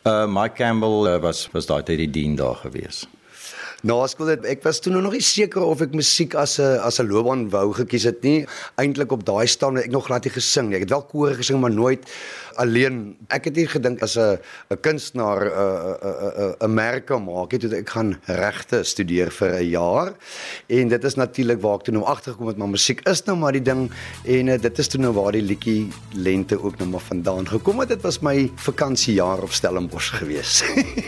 Uh 0.03 0.25
Mike 0.25 0.55
Campbell 0.55 1.05
uh, 1.07 1.19
was 1.21 1.47
was 1.53 1.67
daai 1.69 1.83
tyd 1.85 1.99
die 2.01 2.09
dien 2.09 2.35
daar 2.35 2.55
gewees. 2.63 3.03
Na 3.81 3.95
skool 4.05 4.29
het 4.29 4.43
ek 4.45 4.59
was 4.61 4.77
toe 4.77 4.91
nog 4.93 5.15
nie 5.15 5.23
seker 5.25 5.63
of 5.65 5.79
ek 5.81 5.95
musiek 5.97 6.35
as 6.37 6.59
'n 6.61 6.77
as 6.85 6.99
'n 7.01 7.09
loopbaan 7.09 7.49
wou 7.49 7.73
gekies 7.73 8.03
het 8.05 8.21
nie. 8.21 8.45
Eintlik 8.77 9.11
op 9.11 9.25
daai 9.25 9.47
stadium 9.47 9.77
het 9.77 9.85
ek 9.85 9.91
nog 9.91 10.05
glad 10.05 10.23
nie 10.23 10.33
gesing 10.33 10.69
nie. 10.69 10.75
Ek 10.75 10.81
het 10.85 10.89
wel 10.89 11.01
koor 11.01 11.33
gesing 11.33 11.59
maar 11.59 11.73
nooit 11.73 12.05
alleen. 12.55 13.17
Ek 13.29 13.45
het 13.45 13.55
nie 13.55 13.65
gedink 13.65 14.01
as 14.03 14.17
'n 14.17 14.37
'n 14.69 14.77
kunstenaar 14.81 15.41
'n 15.41 15.97
'n 15.97 16.55
'n 16.61 16.65
'n 16.65 16.73
merke 16.73 17.17
maak 17.17 17.51
het. 17.51 17.73
Ek 17.73 17.89
gaan 17.89 18.19
regte 18.27 18.83
studeer 18.83 19.31
vir 19.31 19.49
'n 19.49 19.69
jaar. 19.69 20.13
En 20.67 20.87
dit 20.87 21.03
is 21.03 21.15
natuurlik 21.15 21.61
waar 21.61 21.75
ek 21.75 21.83
toe 21.83 21.93
nou 21.93 22.05
agtergekom 22.05 22.47
het 22.47 22.57
maar 22.57 22.69
musiek 22.69 23.01
is 23.09 23.23
nou 23.23 23.37
maar 23.37 23.51
die 23.51 23.61
ding 23.61 23.91
en 24.25 24.47
uh, 24.47 24.61
dit 24.61 24.79
is 24.79 24.87
toe 24.87 25.01
nou 25.01 25.13
waar 25.13 25.31
die 25.31 25.41
liedjie 25.41 25.89
lente 26.13 26.61
ook 26.61 26.77
nou 26.77 26.89
maar 26.89 27.01
vandaan 27.01 27.47
gekom 27.47 27.79
het. 27.79 27.89
Dit 27.89 28.01
was 28.01 28.19
my 28.19 28.51
vakansiejaar 28.55 29.41
op 29.41 29.51
Stellenbosch 29.51 30.13
gewees. 30.19 30.63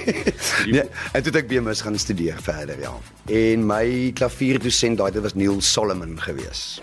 nee, 0.74 0.90
en 1.14 1.22
toe 1.24 1.32
het 1.32 1.36
ek 1.36 1.48
BMS 1.48 1.82
gaan 1.82 2.00
studeer 2.00 2.42
verder 2.66 2.80
ja. 2.82 2.94
En 3.26 3.66
my 3.66 4.12
klavierdosent 4.16 5.00
daai 5.00 5.12
dit 5.12 5.24
was 5.24 5.36
Neil 5.40 5.62
Solomon 5.62 6.20
gewees. 6.22 6.80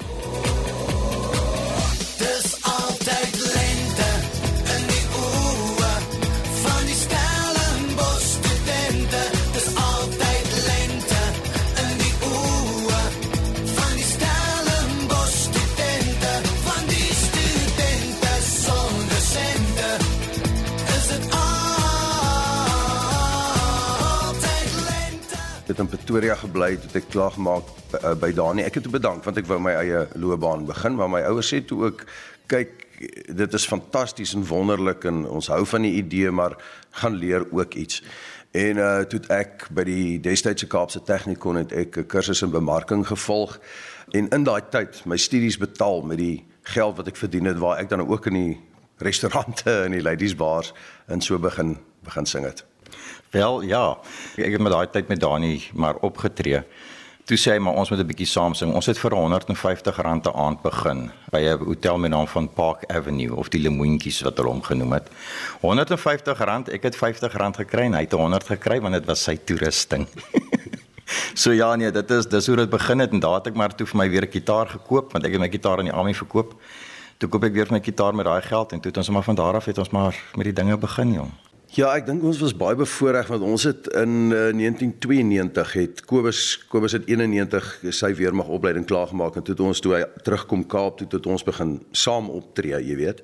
Pretoria 26.11 26.35
gebly 26.35 26.73
het 26.75 26.95
ek 26.99 27.05
klaar 27.13 27.31
gemaak 27.37 27.69
uh, 28.01 28.17
by 28.19 28.33
Dani. 28.35 28.65
Ek 28.67 28.75
het 28.75 28.83
toe 28.83 28.91
bedank 28.91 29.23
want 29.23 29.37
ek 29.39 29.47
wou 29.47 29.61
my 29.63 29.77
eie 29.79 30.01
loopbaan 30.19 30.65
begin, 30.67 30.97
maar 30.99 31.07
my 31.07 31.21
ouers 31.29 31.47
sê 31.53 31.61
toe 31.63 31.85
ook 31.85 32.01
kyk 32.51 32.81
dit 33.39 33.55
is 33.55 33.67
fantasties 33.71 34.33
en 34.35 34.43
wonderlik 34.49 35.07
en 35.07 35.21
ons 35.31 35.49
hou 35.55 35.61
van 35.71 35.87
die 35.87 35.93
idee 36.01 36.33
maar 36.35 36.57
gaan 36.99 37.15
leer 37.15 37.47
ook 37.55 37.77
iets. 37.79 38.01
En 38.51 38.81
uh 38.83 39.05
toe 39.07 39.21
ek 39.31 39.69
by 39.71 39.85
die 39.87 40.17
destydse 40.25 40.67
Kaapse 40.67 41.05
Technikon 41.07 41.61
het 41.63 41.71
ek 41.71 42.01
'n 42.03 42.09
kursus 42.11 42.43
in 42.43 42.51
bemarking 42.51 43.07
gevolg 43.07 43.61
en 44.11 44.27
in 44.35 44.43
daai 44.43 44.67
tyd 44.67 45.05
my 45.07 45.17
studies 45.17 45.63
betaal 45.63 46.03
met 46.03 46.19
die 46.19 46.43
geld 46.75 46.97
wat 46.97 47.07
ek 47.07 47.23
verdien 47.23 47.47
het 47.47 47.63
waar 47.63 47.79
ek 47.79 47.89
dan 47.89 48.03
ook 48.03 48.27
in 48.27 48.35
die 48.35 48.59
restaurante 48.99 49.71
en 49.87 49.95
die 49.95 50.03
ladies 50.03 50.35
bars 50.35 50.75
en 51.07 51.23
so 51.23 51.39
begin 51.39 51.79
begin 52.03 52.27
sing 52.27 52.45
het. 52.45 52.67
Wel 53.31 53.61
ja, 53.63 53.99
ek 54.43 54.57
het 54.57 54.63
met 54.63 54.73
daai 54.73 54.89
tyd 54.91 55.09
met 55.09 55.21
Dani 55.23 55.61
maar 55.79 56.01
opgetree. 56.03 56.65
Toe 57.31 57.37
sê 57.39 57.53
hy 57.55 57.61
maar 57.63 57.77
ons 57.79 57.91
moet 57.93 58.01
'n 58.03 58.07
bietjie 58.07 58.27
saam 58.27 58.55
sing. 58.55 58.73
Ons 58.75 58.87
het 58.87 58.99
vir 58.99 59.15
R150 59.15 59.99
'n 60.03 60.35
aand 60.35 60.63
begin 60.63 61.13
by 61.31 61.39
'n 61.39 61.65
hotel 61.65 61.99
met 61.99 62.11
naam 62.11 62.27
van 62.27 62.49
Park 62.49 62.91
Avenue 62.91 63.37
of 63.37 63.49
die 63.49 63.61
Lemoentjies 63.61 64.21
wat 64.23 64.37
hulle 64.37 64.51
hom 64.51 64.63
genoem 64.63 64.93
het. 64.93 65.11
R150, 65.63 66.73
ek 66.73 66.83
het 66.83 66.97
R50 66.97 67.55
gekry 67.55 67.83
en 67.83 67.95
hy 67.95 68.01
het 68.01 68.13
100 68.13 68.47
gekry 68.47 68.81
want 68.81 68.95
dit 68.95 69.07
was 69.07 69.23
sy 69.23 69.37
toerusting. 69.37 70.09
so 71.43 71.53
ja 71.53 71.77
nee, 71.77 71.91
dit 71.91 72.11
is 72.11 72.27
dis 72.27 72.47
hoe 72.47 72.57
dit 72.57 72.71
begin 72.71 72.99
het 72.99 73.13
en 73.13 73.21
daar 73.21 73.35
het 73.35 73.47
ek 73.47 73.55
maar 73.55 73.75
toe 73.75 73.87
vir 73.87 73.97
my 73.97 74.11
weer 74.11 74.23
'n 74.23 74.29
kitaar 74.29 74.67
gekoop 74.67 75.13
want 75.13 75.25
ek 75.25 75.33
het 75.33 75.41
my 75.41 75.49
kitaar 75.49 75.79
in 75.79 75.85
die 75.85 75.95
army 75.95 76.15
verkoop. 76.15 76.55
Toe 77.19 77.29
koop 77.29 77.45
ek 77.45 77.53
weer 77.53 77.67
my 77.71 77.81
kitaar 77.81 78.15
met 78.15 78.25
daai 78.27 78.43
geld 78.43 78.73
en 78.73 78.81
toe 78.81 78.91
het 78.91 78.97
ons 78.97 79.11
maar 79.11 79.23
van 79.23 79.35
daar 79.35 79.55
af 79.55 79.65
het 79.65 79.79
ons 79.79 79.91
maar 79.91 80.17
met 80.35 80.45
die 80.45 80.53
dinge 80.53 80.77
begin 80.77 81.13
jong. 81.13 81.31
Ja, 81.71 81.93
ek 81.95 82.09
dink 82.09 82.25
ons 82.27 82.41
was 82.43 82.51
baie 82.59 82.75
bevoordeel 82.75 83.29
want 83.31 83.45
ons 83.47 83.65
het 83.69 83.87
in 83.95 84.33
uh, 84.35 84.49
1992 84.59 85.75
het 85.79 86.01
Kobus 86.03 86.41
Kobus 86.67 86.97
het 86.97 87.07
91 87.07 87.69
sy 87.95 88.11
weermagopleiding 88.19 88.89
klaar 88.91 89.07
gemaak 89.13 89.39
en 89.39 89.47
toe 89.47 89.55
het 89.55 89.63
ons 89.63 89.83
toe 89.85 89.93
hy 89.95 90.01
terugkom 90.27 90.65
Kaap 90.67 90.99
toe 90.99 91.07
het 91.13 91.29
ons 91.31 91.47
begin 91.47 91.77
saam 91.95 92.27
optree, 92.35 92.75
jy 92.83 92.97
weet. 92.99 93.23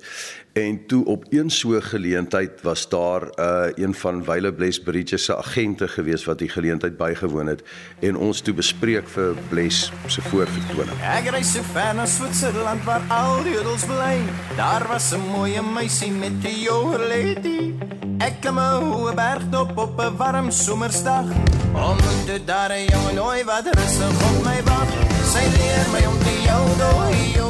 En 0.57 0.85
toe 0.85 1.05
op 1.05 1.25
een 1.29 1.49
so 1.49 1.79
geleentheid 1.81 2.61
was 2.61 2.89
daar 2.89 3.21
uh, 3.21 3.65
een 3.75 3.93
van 3.95 4.23
Wyle 4.23 4.53
Bless 4.53 4.79
Bridges 4.79 5.23
se 5.23 5.37
agente 5.37 5.87
gewees 5.87 6.25
wat 6.25 6.37
die 6.37 6.49
geleentheid 6.49 6.97
bygewoon 6.97 7.47
het 7.47 7.61
en 7.99 8.17
ons 8.17 8.41
toe 8.41 8.53
bespreek 8.53 9.09
vir 9.09 9.35
Bless 9.49 9.91
se 10.07 10.21
voorvertoning. 10.21 10.97
Ek 11.05 11.29
reis 11.29 11.51
so 11.53 11.61
ver 11.73 11.93
na 11.93 12.05
Switserland 12.09 12.81
waar 12.89 13.05
al 13.13 13.43
die 13.45 13.53
jodels 13.53 13.85
bly. 13.85 14.17
Daar 14.57 14.87
was 14.89 15.13
'n 15.13 15.21
mooi 15.29 15.61
meisie 15.61 16.11
met 16.11 16.41
'n 16.41 16.59
jodelady. 16.65 17.73
Ek 18.17 18.41
klim 18.41 18.57
'n 18.57 18.91
hoë 18.91 19.13
bergtop 19.13 19.77
op 19.77 20.01
'n 20.01 20.17
warm 20.17 20.51
somersdag. 20.51 21.25
Ontmoet 21.73 22.47
daar 22.47 22.71
'n 22.71 22.85
jong 22.89 23.13
nooi 23.13 23.43
wat 23.43 23.65
rustig 23.77 24.15
op 24.29 24.37
my 24.43 24.59
wag. 24.63 24.89
Sy 25.33 25.43
leer 25.53 25.85
my 25.93 26.01
om 26.05 26.17
te 26.25 26.35
jodel. 26.47 27.46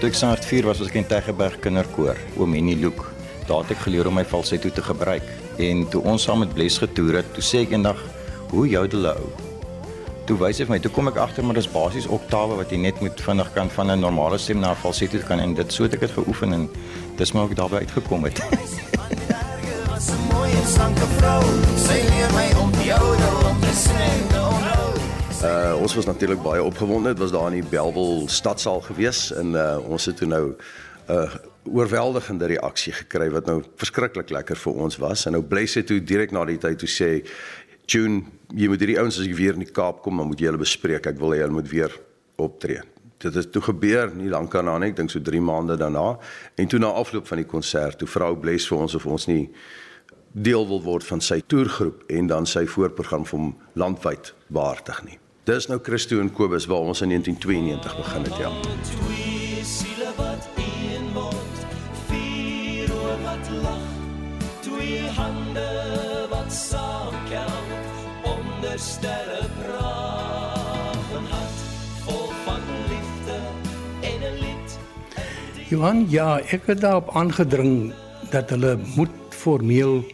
Toe 0.00 0.08
ek 0.08 0.16
saart 0.16 0.46
4 0.48 0.64
was, 0.64 0.78
was 0.80 0.88
ek 0.88 0.94
in 0.96 1.04
Tegeberg 1.04 1.58
Kinderkoor, 1.60 2.16
oom 2.40 2.54
Henny 2.56 2.72
Loek. 2.80 3.02
Daar 3.44 3.66
het 3.66 3.74
ek 3.74 3.82
geleer 3.84 4.08
om 4.08 4.14
my 4.16 4.22
falsetto 4.24 4.70
te 4.72 4.80
gebruik. 4.80 5.26
En 5.60 5.82
toe 5.92 6.00
ons 6.08 6.24
saam 6.24 6.40
met 6.40 6.54
Bles 6.56 6.78
getoer 6.80 7.18
het, 7.18 7.28
toe 7.36 7.44
sê 7.44 7.60
ek 7.66 7.74
eendag, 7.76 8.00
"Hoe 8.48 8.64
jodel 8.64 9.10
ou?" 9.10 9.28
Toe 10.24 10.38
wys 10.40 10.56
hy 10.56 10.64
vir 10.64 10.72
my, 10.72 10.78
toe 10.80 10.90
kom 10.90 11.08
ek 11.08 11.20
agter 11.20 11.44
maar 11.44 11.54
dis 11.54 11.68
basies 11.68 12.06
oktawe 12.06 12.56
wat 12.56 12.70
jy 12.72 12.78
net 12.78 13.00
moet 13.02 13.20
vinnig 13.20 13.52
kan 13.52 13.68
van 13.68 13.90
'n 13.90 14.00
normale 14.00 14.38
stem 14.38 14.60
na 14.60 14.70
'n 14.70 14.76
falsetto 14.76 15.18
kan 15.18 15.38
en 15.38 15.54
dit 15.54 15.72
so 15.72 15.82
het 15.82 15.92
ek 15.92 16.00
dit 16.00 16.10
geoefen 16.10 16.52
en 16.52 16.70
dis 17.16 17.32
maar 17.32 17.44
ook 17.44 17.56
daarbey 17.56 17.80
uitgekom 17.80 18.24
het. 18.24 18.40
Sy 21.76 22.00
leer 22.08 22.32
my 22.32 22.48
om 22.56 22.62
om 22.62 22.72
te 22.72 22.96
oh 24.38 24.59
Uh 25.40 25.72
ons 25.80 25.94
was 25.94 26.04
natuurlik 26.04 26.42
baie 26.42 26.62
opgewonde. 26.62 27.08
Dit 27.08 27.18
was 27.18 27.30
daar 27.30 27.46
in 27.46 27.62
die 27.62 27.68
Belwel 27.68 28.28
stadsaal 28.28 28.80
gewees 28.80 29.32
en 29.32 29.54
uh 29.56 29.78
ons 29.88 30.04
het 30.04 30.16
toe 30.16 30.28
nou 30.28 30.44
'n 30.48 30.56
uh, 31.12 31.34
oorweldigende 31.64 32.46
reaksie 32.46 32.92
gekry 32.92 33.30
wat 33.30 33.46
nou 33.46 33.62
verskriklik 33.76 34.30
lekker 34.30 34.56
vir 34.56 34.72
ons 34.72 34.96
was. 34.96 35.26
En 35.26 35.32
nou 35.32 35.42
Bless 35.42 35.74
het 35.74 35.86
toe 35.86 36.04
direk 36.04 36.30
na 36.30 36.44
die 36.44 36.58
tyd 36.58 36.78
toe 36.78 36.88
sê 36.88 37.26
June, 37.86 38.22
jy 38.54 38.68
moet 38.68 38.78
hierdie 38.78 38.98
ouens 38.98 39.18
as 39.18 39.24
jy 39.24 39.34
weer 39.34 39.52
in 39.52 39.64
die 39.64 39.72
Kaap 39.72 40.02
kom, 40.02 40.16
dan 40.16 40.26
moet 40.26 40.40
jy 40.40 40.46
hulle 40.46 40.58
bespreek. 40.58 41.06
Ek 41.06 41.18
wil 41.18 41.32
hê 41.32 41.40
hulle 41.40 41.52
moet 41.52 41.68
weer 41.68 42.00
optree. 42.36 42.82
Dit 43.18 43.34
het 43.34 43.52
toe 43.52 43.62
gebeur 43.62 44.14
nie 44.14 44.28
lank 44.28 44.52
daarna 44.52 44.78
nie, 44.78 44.90
ek 44.90 44.96
dink 44.96 45.10
so 45.10 45.20
3 45.20 45.40
maande 45.40 45.76
daarna. 45.76 46.18
En 46.54 46.68
toe 46.68 46.78
na 46.78 46.86
afloop 46.86 47.26
van 47.26 47.36
die 47.36 47.46
konsert, 47.46 47.98
toe 47.98 48.08
vrou 48.08 48.36
Bless 48.36 48.68
vir 48.68 48.78
ons 48.78 48.94
of 48.94 49.06
ons 49.06 49.26
nie 49.26 49.50
deel 50.32 50.66
wil 50.66 50.82
word 50.82 51.04
van 51.04 51.20
sy 51.20 51.40
toergroep 51.40 52.04
en 52.08 52.26
dan 52.26 52.46
sy 52.46 52.66
voorprogram 52.66 53.24
hom 53.30 53.56
landwyd 53.72 54.34
behartig 54.48 55.04
nie. 55.04 55.18
Dis 55.50 55.66
nou 55.66 55.80
Christo 55.82 56.20
en 56.22 56.28
Kobus 56.30 56.66
waar 56.70 56.84
ons 56.86 57.00
in 57.02 57.10
1992 57.10 57.96
begin 57.96 58.22
het, 58.22 58.36
ja. 58.38 58.50
Twee 58.86 59.64
siele 59.66 60.10
wat 60.14 60.44
een 60.54 61.08
word, 61.10 61.62
vier 62.06 62.92
oë 62.94 63.16
wat 63.24 63.48
lag, 63.64 63.88
twee 64.62 65.08
hande 65.16 65.64
wat 66.30 66.52
saamkelk 66.54 68.28
onder 68.30 68.76
sterre 68.78 69.40
praag 69.56 71.08
en 71.18 71.26
hart 71.32 71.64
vol 72.04 72.28
van 72.44 72.62
liefde 72.92 73.38
en 74.12 74.22
'n 74.28 74.38
lied. 74.44 74.76
Johan, 75.72 76.06
ja, 76.10 76.38
ek 76.38 76.70
het 76.70 76.80
daarop 76.80 77.10
aangedring 77.10 77.90
dat 78.30 78.54
hulle 78.54 78.78
moet 78.94 79.34
formeel 79.34 80.06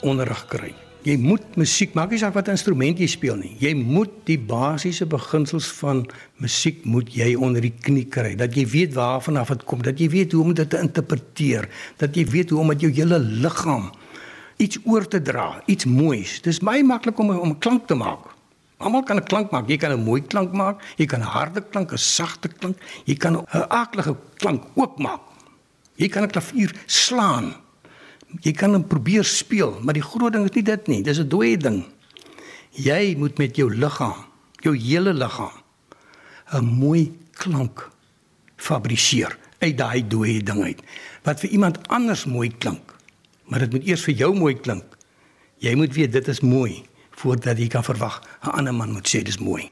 onderrig 0.00 0.46
kry. 0.46 0.74
Jy 1.00 1.14
moet 1.16 1.54
musiek, 1.56 1.94
maak 1.96 2.10
nie 2.12 2.18
saak 2.20 2.34
wat 2.36 2.50
instrument 2.52 2.98
jy 3.00 3.06
speel 3.08 3.38
nie. 3.40 3.54
Jy 3.62 3.70
moet 3.78 4.12
die 4.28 4.36
basiese 4.36 5.06
beginsels 5.08 5.70
van 5.78 6.02
musiek 6.44 6.82
moet 6.84 7.08
jy 7.16 7.30
onder 7.40 7.64
die 7.64 7.72
knie 7.72 8.04
kry. 8.04 8.34
Dat 8.36 8.52
jy 8.52 8.66
weet 8.68 8.92
waarvan 8.98 9.40
af 9.40 9.48
dit 9.54 9.64
kom, 9.64 9.80
dat 9.86 9.96
jy 9.96 10.10
weet 10.12 10.36
hoe 10.36 10.42
om 10.44 10.52
dit 10.52 10.68
te 10.68 10.76
interpreteer, 10.76 11.70
dat 12.02 12.18
jy 12.18 12.26
weet 12.28 12.52
hoe 12.52 12.60
om 12.60 12.68
met 12.68 12.84
jou 12.84 12.90
hele 12.92 13.16
liggaam 13.16 13.88
iets 14.60 14.76
oor 14.84 15.08
te 15.08 15.22
dra, 15.24 15.62
iets 15.72 15.88
moois. 15.88 16.36
Dis 16.44 16.60
baie 16.60 16.84
maklik 16.84 17.16
om 17.18 17.32
om 17.32 17.48
'n 17.48 17.58
klank 17.58 17.86
te 17.88 17.96
maak. 17.96 18.36
Almal 18.76 19.02
kan 19.02 19.16
'n 19.16 19.24
klank 19.24 19.50
maak. 19.50 19.68
Jy 19.68 19.78
kan 19.78 19.92
'n 19.92 20.04
mooi 20.04 20.20
klank 20.20 20.52
maak, 20.52 20.84
jy 20.98 21.06
kan 21.06 21.20
'n 21.20 21.32
harde 21.32 21.64
klank, 21.70 21.92
'n 21.92 21.98
sagte 21.98 22.48
klank, 22.48 22.76
jy 23.06 23.14
kan 23.16 23.36
'n 23.36 23.46
aaklige 23.68 24.16
klank 24.36 24.64
ook 24.74 24.98
maak. 24.98 25.20
Jy 25.96 26.08
kan 26.08 26.24
'n 26.24 26.30
klavier 26.30 26.74
slaan 26.86 27.54
jy 28.42 28.52
kan 28.52 28.74
hom 28.74 28.86
probeer 28.86 29.24
speel, 29.24 29.78
maar 29.82 29.94
die 29.94 30.04
groot 30.04 30.32
ding 30.32 30.44
is 30.44 30.54
nie 30.54 30.66
dit 30.66 30.86
nie. 30.88 31.02
Dis 31.02 31.18
'n 31.18 31.28
dooie 31.28 31.56
ding. 31.56 31.84
Jy 32.70 33.16
moet 33.18 33.38
met 33.38 33.56
jou 33.56 33.68
liggaam, 33.74 34.24
jou 34.62 34.76
hele 34.76 35.12
liggaam 35.12 35.62
'n 36.52 36.64
mooi 36.64 37.12
klank 37.32 37.90
fabriseer 38.56 39.36
uit 39.58 39.76
daai 39.78 40.02
dooie 40.06 40.42
ding 40.42 40.62
uit. 40.64 40.82
Wat 41.22 41.40
vir 41.40 41.50
iemand 41.50 41.88
anders 41.88 42.24
mooi 42.24 42.50
klink, 42.58 42.96
maar 43.44 43.58
dit 43.58 43.72
moet 43.72 43.86
eers 43.86 44.04
vir 44.04 44.14
jou 44.14 44.34
mooi 44.34 44.54
klink. 44.54 44.84
Jy 45.58 45.74
moet 45.74 45.94
weet 45.94 46.12
dit 46.12 46.28
is 46.28 46.40
mooi 46.40 46.82
voordat 47.20 47.58
jy 47.58 47.68
kan 47.68 47.84
verwag 47.84 48.20
'n 48.42 48.48
ander 48.56 48.74
man 48.74 48.92
moet 48.92 49.08
sê 49.08 49.22
dis 49.22 49.38
mooi. 49.38 49.70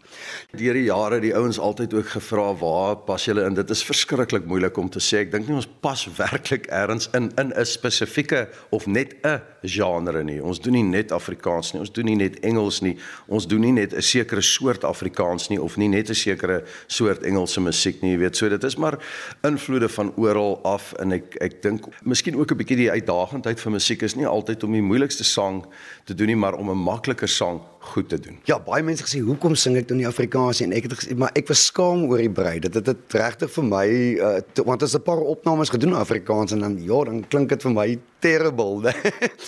Deur 0.53 0.75
die 0.75 0.85
jare 0.85 1.21
die 1.21 1.35
ouens 1.35 1.59
altyd 1.59 1.95
ook 1.95 2.09
gevra 2.09 2.55
waar 2.55 2.97
pas 2.97 3.25
julle 3.25 3.45
in? 3.45 3.55
Dit 3.55 3.71
is 3.71 3.85
verskriklik 3.85 4.45
moeilik 4.45 4.77
om 4.77 4.91
te 4.91 5.01
sê. 5.01 5.25
Ek 5.25 5.33
dink 5.33 5.49
nie 5.49 5.57
ons 5.57 5.69
pas 5.81 6.09
werklik 6.17 6.67
ergens 6.67 7.09
in 7.13 7.33
in 7.37 7.53
'n 7.53 7.65
spesifieke 7.65 8.49
of 8.71 8.87
net 8.87 9.15
'n 9.25 9.41
genre 9.63 10.25
nie. 10.25 10.43
Ons 10.43 10.61
doen 10.61 10.73
nie 10.73 10.83
net 10.83 11.13
Afrikaans 11.13 11.73
nie. 11.73 11.81
Ons 11.81 11.93
doen 11.93 12.05
nie 12.05 12.17
net 12.17 12.41
Engels 12.41 12.81
nie. 12.81 12.97
Ons 13.27 13.47
doen 13.47 13.61
nie 13.61 13.73
net 13.73 13.95
'n 13.95 14.03
sekere 14.03 14.43
soort 14.43 14.85
Afrikaans 14.85 15.49
nie 15.49 15.63
of 15.63 15.77
nie 15.77 15.89
net 15.89 16.11
'n 16.11 16.15
sekere 16.15 16.65
soort 16.87 17.23
Engelse 17.23 17.61
musiek 17.61 18.03
nie, 18.03 18.13
jy 18.13 18.19
weet. 18.19 18.37
So 18.37 18.49
dit 18.49 18.65
is 18.65 18.77
maar 18.77 18.99
invloede 19.43 19.89
van 19.89 20.13
oral 20.17 20.61
af 20.65 20.93
en 20.93 21.13
ek 21.13 21.37
ek 21.41 21.63
dink 21.63 21.85
miskien 22.03 22.37
ook 22.37 22.51
'n 22.51 22.57
bietjie 22.57 22.77
die 22.77 22.91
uitdagendheid 22.91 23.61
van 23.61 23.73
musiek 23.73 24.03
is 24.03 24.15
nie 24.15 24.27
altyd 24.27 24.65
om 24.65 24.73
die 24.73 24.83
moeilikste 24.83 25.25
sang 25.25 25.67
te 26.05 26.15
doen 26.15 26.27
nie, 26.27 26.37
maar 26.37 26.55
om 26.55 26.71
'n 26.71 26.83
makliker 26.83 27.29
sang 27.39 27.61
goed 27.93 28.09
te 28.11 28.19
doen. 28.21 28.37
Ja, 28.51 28.59
baie 28.61 28.83
mense 28.85 29.07
gesê, 29.07 29.23
"Hoekom 29.25 29.55
sing 29.55 29.77
ek 29.77 29.89
dan 29.89 29.97
nie 29.97 30.07
Afrikaans 30.07 30.61
nie?" 30.61 30.69
En 30.69 30.77
ek 30.77 30.91
het 30.91 30.93
gesê, 30.99 31.17
"Maar 31.17 31.31
ek 31.35 31.49
was 31.49 31.65
skaam 31.65 32.05
oor 32.11 32.19
die 32.19 32.31
brei. 32.31 32.59
Dit 32.61 32.75
het 32.75 32.85
dit 32.85 33.13
regtig 33.13 33.51
vir 33.51 33.65
my 33.65 33.89
uh, 34.19 34.41
te, 34.53 34.65
want 34.65 34.83
as 34.83 34.95
'n 34.95 35.03
paar 35.03 35.21
opnames 35.21 35.71
gedoen 35.71 35.95
Afrikaans 35.95 36.53
en 36.53 36.61
dan 36.61 36.79
ja, 36.83 37.05
dan 37.05 37.25
klink 37.29 37.49
dit 37.49 37.63
vir 37.63 37.73
my 37.73 37.99
terrible." 38.21 38.81
né? 38.83 38.95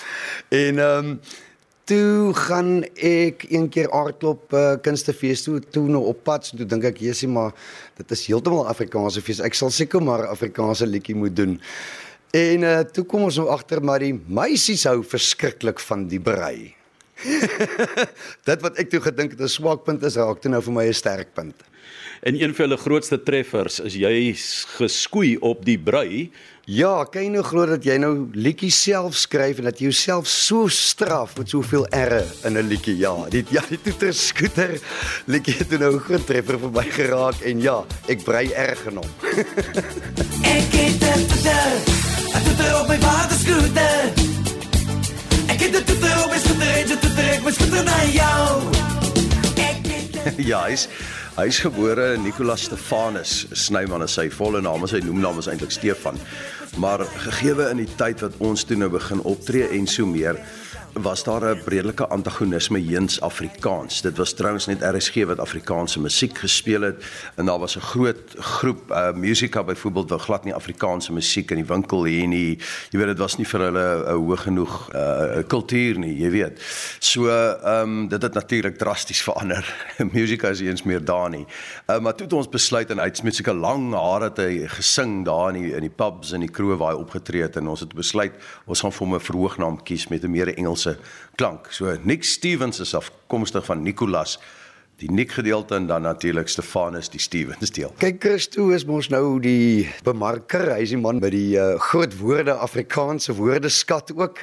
en 0.64 0.78
ehm 0.78 1.04
um, 1.04 1.20
toe 1.90 2.34
gaan 2.34 2.84
ek 2.94 3.44
een 3.50 3.66
keer 3.72 3.88
aardklop 3.90 4.52
uh, 4.54 4.74
kunstefees 4.82 5.42
toe 5.42 5.58
toe 5.74 5.88
nou 5.90 6.04
op 6.12 6.22
pad 6.26 6.52
toe 6.54 6.66
dink 6.66 6.86
ek 6.86 7.00
jesie 7.02 7.28
maar 7.28 7.50
dit 7.98 8.14
is 8.14 8.26
heeltemal 8.30 8.68
Afrikaanse 8.70 9.22
fees 9.26 9.42
ek 9.42 9.58
sal 9.58 9.72
seker 9.74 10.04
maar 10.04 10.28
Afrikaanse 10.30 10.86
liedjie 10.86 11.18
moet 11.18 11.34
doen 11.36 11.56
en 12.36 12.66
uh, 12.66 12.76
toe 12.86 13.04
kom 13.10 13.26
ons 13.26 13.40
nou 13.42 13.48
agter 13.50 13.82
maar 13.82 14.04
die 14.04 14.14
meisies 14.14 14.86
hou 14.86 15.00
verskriklik 15.02 15.82
van 15.88 16.06
die 16.12 16.22
brei 16.22 16.70
dit 18.50 18.62
wat 18.64 18.78
ek 18.78 18.90
toe 18.90 19.00
gedink 19.00 19.36
het 19.36 19.40
'n 19.40 19.48
swakpunt 19.48 20.02
is 20.02 20.16
raak 20.16 20.40
toe 20.40 20.50
nou 20.50 20.62
vir 20.62 20.72
my 20.72 20.86
'n 20.88 20.94
sterkpunt. 20.94 21.56
En 22.20 22.36
een 22.36 22.54
van 22.54 22.68
hulle 22.68 22.76
grootste 22.76 23.22
treffers 23.22 23.80
is 23.80 23.94
jy 23.96 24.34
geskoei 24.76 25.36
op 25.40 25.64
die 25.64 25.78
brei. 25.78 26.30
Ja, 26.68 27.04
kan 27.08 27.24
jy 27.24 27.30
nou 27.32 27.42
glo 27.42 27.64
dat 27.66 27.84
jy 27.84 27.96
nou 27.98 28.28
liedjies 28.36 28.76
self 28.82 29.16
skryf 29.16 29.58
en 29.58 29.70
dat 29.70 29.80
jy 29.80 29.88
jouself 29.88 30.28
so 30.28 30.68
straf 30.68 31.32
met 31.38 31.48
soveel 31.48 31.86
erre 31.88 32.22
in 32.44 32.58
'n 32.58 32.68
liedjie. 32.68 32.96
Ja, 32.98 33.14
dit 33.28 33.48
ja, 33.50 33.62
die 33.68 33.80
toeter 33.80 34.14
skooter 34.14 34.78
liedjie 35.26 35.56
het 35.56 35.78
nou 35.80 35.94
'n 35.94 35.98
groot 35.98 36.26
treffer 36.26 36.58
vir 36.58 36.70
my 36.70 36.84
geraak 36.84 37.40
en 37.40 37.60
ja, 37.60 37.84
ek 38.06 38.22
brei 38.22 38.52
erg 38.52 38.86
in 38.86 38.96
hom. 38.96 39.10
Ek 40.56 40.72
het 40.76 41.00
dit 41.00 41.28
toeter, 41.28 41.72
ek 42.36 42.42
toeter 42.44 42.80
op 42.80 42.88
my 42.88 42.98
vader 42.98 43.36
skooter. 43.36 44.19
Skooter 47.52 47.84
na 47.84 47.98
jou. 48.14 48.46
Ja, 50.50 50.66
hy's 50.68 50.88
Hy 51.38 51.46
is 51.48 51.60
gebore 51.62 52.16
Nicolaas 52.20 52.66
Stefanus 52.66 53.46
Snyman 53.56 54.02
is 54.04 54.16
sy 54.18 54.26
volle 54.34 54.60
naam, 54.60 54.82
sy 54.90 54.98
noemnaam 55.00 55.38
is 55.40 55.46
eintlik 55.48 55.72
Stefan. 55.72 56.18
Maar 56.82 57.06
gegeewe 57.24 57.68
in 57.70 57.80
die 57.80 57.88
tyd 57.96 58.20
wat 58.26 58.36
ons 58.44 58.66
toe 58.66 58.76
nou 58.76 58.90
begin 58.92 59.22
optree 59.24 59.70
en 59.78 59.86
so 59.88 60.04
meer 60.10 60.36
was 60.92 61.24
daar 61.24 61.44
'n 61.44 61.60
redelike 61.64 62.06
antagonisme 62.06 62.78
heens 62.78 63.20
Afrikaans. 63.20 64.00
Dit 64.00 64.16
was 64.16 64.32
trouens 64.32 64.66
net 64.66 64.82
RSG 64.82 65.24
wat 65.24 65.38
Afrikaanse 65.38 66.00
musiek 66.00 66.38
gespeel 66.38 66.80
het 66.80 67.04
en 67.34 67.46
daar 67.46 67.58
was 67.58 67.76
'n 67.76 67.80
groot 67.80 68.34
groep 68.36 68.90
uh 68.90 69.12
musika 69.12 69.64
byvoorbeeld 69.64 70.10
wat 70.10 70.20
glad 70.20 70.44
nie 70.44 70.54
Afrikaanse 70.54 71.12
musiek 71.12 71.50
in 71.50 71.56
die 71.56 71.66
winkel 71.66 72.04
hê 72.06 72.26
nie. 72.26 72.58
Jy 72.90 72.98
weet 72.98 73.06
dit 73.06 73.18
was 73.18 73.36
nie 73.36 73.46
vir 73.46 73.60
hulle 73.60 73.96
'n 73.96 74.08
uh, 74.08 74.14
hoog 74.14 74.42
genoeg 74.42 74.94
uh 74.94 75.42
kultuur 75.46 75.98
nie, 75.98 76.16
jy 76.16 76.30
weet. 76.30 76.60
So 76.98 77.28
ehm 77.28 77.82
um, 77.82 78.08
dit 78.08 78.22
het 78.22 78.34
natuurlik 78.34 78.78
drasties 78.78 79.22
verander. 79.22 79.74
musika 80.12 80.48
is 80.48 80.60
eens 80.60 80.82
meer 80.82 81.04
daar 81.04 81.30
nie. 81.30 81.46
Uh 81.88 81.98
maar 81.98 82.14
toe 82.14 82.26
het 82.26 82.32
ons 82.32 82.48
besluit 82.48 82.90
en 82.90 83.00
uit 83.00 83.22
met 83.22 83.34
seker 83.34 83.54
lang 83.54 83.94
hare 83.94 84.24
het 84.24 84.36
hy 84.36 84.66
gesing 84.66 85.24
daar 85.24 85.54
in 85.54 85.62
die 85.62 85.74
in 85.74 85.80
die 85.80 85.96
pubs 85.96 86.32
en 86.32 86.40
die 86.40 86.50
kroeg 86.50 86.78
waar 86.78 86.92
hy 86.92 87.00
opgetree 87.00 87.42
het 87.42 87.56
en 87.56 87.68
ons 87.68 87.80
het 87.80 87.94
besluit 87.94 88.32
ons 88.66 88.80
gaan 88.80 88.92
vir 88.92 89.06
hom 89.06 89.14
'n 89.14 89.20
verhoognaam 89.20 89.82
kies 89.82 90.08
met 90.08 90.24
'n 90.24 90.30
meer 90.30 90.56
Engels 90.56 90.79
Engelse 90.86 90.98
klank. 91.34 91.72
So 91.72 91.96
Nick 92.02 92.24
Stevens 92.24 92.80
is 92.80 92.94
afkomstig 92.94 93.64
van 93.64 93.82
Nicolas 93.82 94.38
die 95.00 95.10
Nick 95.10 95.32
gedeelte 95.32 95.74
en 95.74 95.86
dan 95.86 96.02
natuurlik 96.02 96.48
Stefanus 96.48 97.08
die 97.08 97.20
Stevens 97.20 97.72
deel. 97.72 97.92
Kyk 98.02 98.20
Christo 98.20 98.68
is 98.74 98.84
mos 98.84 99.08
nou 99.08 99.38
die 99.40 99.88
bemarker, 100.04 100.66
hy 100.74 100.84
is 100.84 100.92
die 100.92 101.00
man 101.00 101.22
by 101.22 101.30
die 101.32 101.56
uh, 101.56 101.78
groot 101.80 102.12
woorde 102.20 102.52
Afrikaanse 102.60 103.32
woordeskat 103.38 104.12
ook. 104.16 104.42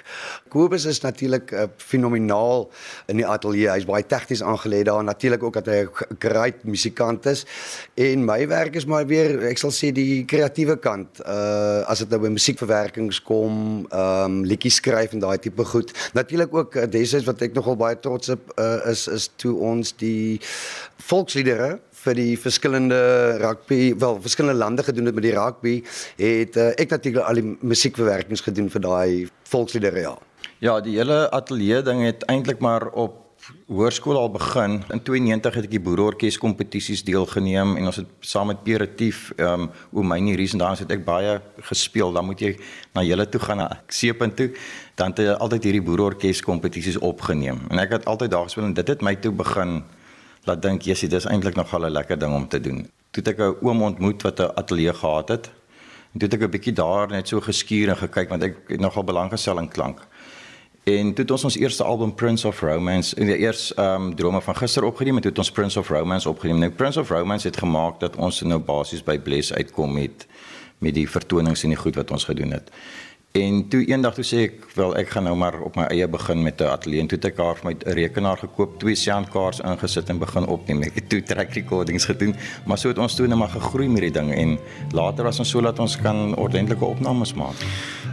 Kobus 0.54 0.88
is 0.90 1.04
natuurlik 1.06 1.54
uh, 1.54 1.68
fenomenaal 1.78 2.66
in 3.12 3.22
die 3.22 3.28
ateljee. 3.28 3.70
Hy's 3.70 3.86
baie 3.90 4.06
tegnies 4.06 4.42
aangelê 4.42 4.82
daar 4.88 5.04
natuurlik 5.06 5.46
ook 5.46 5.60
dat 5.60 5.70
hy 5.70 5.84
'n 5.86 6.18
great 6.20 6.64
musikant 6.66 7.26
is. 7.26 7.46
En 7.96 8.26
my 8.26 8.48
werk 8.48 8.76
is 8.76 8.86
maar 8.86 9.06
weer 9.06 9.38
ek 9.52 9.58
sal 9.58 9.72
sê 9.72 9.92
die 9.94 10.26
kreatiewe 10.26 10.78
kant. 10.78 11.22
Uh 11.22 11.86
as 11.88 12.00
dit 12.00 12.10
nou 12.10 12.20
by 12.20 12.34
musiekverwerkings 12.34 13.22
kom, 13.22 13.86
ehm 13.92 14.26
um, 14.26 14.44
liedjies 14.46 14.82
skryf 14.82 15.14
en 15.14 15.20
daai 15.20 15.38
tipe 15.38 15.64
goed. 15.64 15.94
Natuurlik 16.14 16.54
ook 16.54 16.76
uh, 16.76 16.86
destyds 16.90 17.26
wat 17.26 17.42
ek 17.42 17.54
nogal 17.54 17.76
baie 17.76 18.00
trots 18.00 18.30
op 18.30 18.54
uh, 18.58 18.90
is 18.90 19.08
is 19.08 19.30
toe 19.36 19.54
ons 19.56 19.94
die 19.98 20.40
volksliedere 21.08 21.78
vir 22.04 22.18
die 22.18 22.34
verskillende 22.40 23.00
rugby, 23.42 23.94
wel 24.00 24.20
verskillende 24.22 24.60
lande 24.60 24.84
gedoen 24.84 25.10
het 25.10 25.18
met 25.18 25.28
die 25.28 25.36
rugby, 25.36 25.76
het 26.22 26.58
uh, 26.58 26.72
ek 26.80 26.94
natuurlik 26.96 27.24
al 27.24 27.40
die 27.40 27.56
musiekverwerkings 27.62 28.46
gedoen 28.46 28.70
vir 28.74 28.84
daai 28.86 29.30
volksliedere 29.52 30.04
ja. 30.06 30.18
Ja, 30.64 30.80
die 30.82 30.98
hele 30.98 31.28
ateljee 31.36 31.84
ding 31.86 32.04
het 32.06 32.26
eintlik 32.32 32.62
maar 32.66 32.88
op 32.98 33.24
hoërskool 33.68 34.18
al 34.18 34.32
begin. 34.32 34.80
In 34.92 35.02
92 35.04 35.56
het 35.56 35.68
ek 35.68 35.72
die 35.72 35.82
boerorkes 35.84 36.40
kompetisies 36.42 37.04
deelgeneem 37.08 37.76
en 37.78 37.90
ons 37.90 38.00
het 38.02 38.10
saam 38.26 38.52
met 38.52 38.64
Peretief, 38.66 39.30
ehm 39.38 39.68
um, 39.68 39.70
Omeyni 40.02 40.36
Ries 40.40 40.56
en 40.56 40.64
daar 40.64 40.80
het 40.80 40.92
ek 40.92 41.06
baie 41.06 41.38
gespeel. 41.70 42.12
Dan 42.14 42.26
moet 42.26 42.42
jy 42.42 42.56
na 42.96 43.04
julle 43.06 43.28
toe 43.30 43.42
gaan 43.42 43.62
na 43.62 43.70
Seepunt 43.88 44.36
toe. 44.36 44.50
Dan 44.96 45.14
het 45.14 45.24
jy 45.24 45.38
altyd 45.38 45.70
hierdie 45.70 45.86
boerorkes 45.86 46.42
kompetisies 46.42 46.98
opgeneem. 46.98 47.62
En 47.70 47.80
ek 47.80 48.00
het 48.00 48.10
altyd 48.10 48.34
daar 48.34 48.50
gespeel 48.50 48.70
en 48.72 48.76
dit 48.78 48.88
het 48.88 49.06
my 49.06 49.16
toe 49.16 49.32
begin 49.32 49.84
laat 50.48 50.62
dink 50.62 50.88
jy 50.88 51.08
dis 51.08 51.26
eintlik 51.26 51.56
nogal 51.56 51.86
'n 51.86 51.92
lekker 51.92 52.20
ding 52.20 52.34
om 52.34 52.48
te 52.48 52.60
doen. 52.60 52.90
Toe 53.12 53.24
het 53.24 53.28
ek 53.28 53.40
'n 53.40 53.56
oom 53.62 53.82
ontmoet 53.82 54.22
wat 54.22 54.40
'n 54.40 54.52
ateljee 54.56 54.94
gehad 54.94 55.30
het. 55.30 55.50
En 56.14 56.20
toe 56.20 56.30
het 56.30 56.34
ek 56.34 56.48
'n 56.48 56.52
bietjie 56.52 56.74
daar 56.74 57.08
net 57.08 57.28
so 57.28 57.42
geskuur 57.42 57.90
en 57.90 57.98
gekyk 57.98 58.30
want 58.30 58.44
ek 58.44 58.56
het 58.68 58.80
nogal 58.80 59.04
belang 59.04 59.30
gestel 59.32 59.60
in 59.60 59.70
klank. 59.70 60.00
En 60.84 61.14
toe 61.14 61.24
het 61.24 61.32
ons 61.32 61.44
ons 61.44 61.58
eerste 61.58 61.84
album 61.84 62.16
Prince 62.16 62.48
of 62.48 62.62
Romance 62.62 63.16
die 63.16 63.38
eers 63.38 63.74
ehm 63.74 64.02
um, 64.02 64.16
drome 64.16 64.42
van 64.42 64.56
gister 64.56 64.84
opgeneem 64.84 65.16
en 65.16 65.22
toe 65.22 65.32
het 65.32 65.40
ons 65.40 65.52
Prince 65.52 65.80
of 65.80 65.90
Romance 65.90 66.30
opgeneem. 66.30 66.60
Nou 66.60 66.72
Prince 66.72 67.00
of 67.00 67.10
Romance 67.10 67.48
het 67.48 67.58
gemaak 67.58 68.00
dat 68.00 68.16
ons 68.16 68.42
nou 68.42 68.60
basies 68.60 69.04
by 69.04 69.20
Bless 69.20 69.54
uitkom 69.54 69.94
met 69.94 70.28
met 70.78 70.94
die 70.94 71.10
vertonings 71.10 71.64
en 71.64 71.70
die 71.70 71.78
goed 71.78 71.96
wat 71.96 72.12
ons 72.12 72.24
gedoen 72.24 72.52
het. 72.52 72.72
En 73.32 73.68
toe 73.68 73.86
eendag 73.86 74.16
toe 74.18 74.24
sê 74.26 74.40
ek 74.48 74.64
wel 74.78 74.96
ek 74.98 75.12
gaan 75.14 75.28
nou 75.28 75.36
maar 75.38 75.60
op 75.62 75.76
my 75.78 75.86
eie 75.92 76.08
begin 76.08 76.42
met 76.44 76.62
'n 76.62 76.72
ateljee 76.72 77.02
en 77.02 77.08
toe 77.08 77.18
het 77.18 77.26
ek 77.26 77.38
haar 77.38 77.56
vir 77.56 77.66
my 77.66 77.94
rekenaar 77.94 78.38
gekoop, 78.38 78.80
twee 78.80 78.96
soundcards 78.96 79.60
ingesit 79.60 80.10
en 80.10 80.18
begin 80.20 80.46
opneem. 80.48 80.82
Ek 80.82 80.96
het 80.96 81.10
toe 81.10 81.24
track 81.24 81.54
recordings 81.54 82.06
gedoen, 82.06 82.36
maar 82.66 82.78
so 82.78 82.88
het 82.88 82.98
ons 82.98 83.16
toe 83.16 83.28
net 83.28 83.38
maar 83.38 83.50
gegroei 83.50 83.90
met 83.90 84.02
die 84.02 84.12
ding 84.12 84.34
en 84.34 84.58
later 84.92 85.24
was 85.24 85.40
ons 85.40 85.50
so 85.50 85.62
dat 85.62 85.80
ons 85.80 85.98
kan 85.98 86.36
ordentlike 86.36 86.86
opnames 86.86 87.34
maak. 87.34 87.56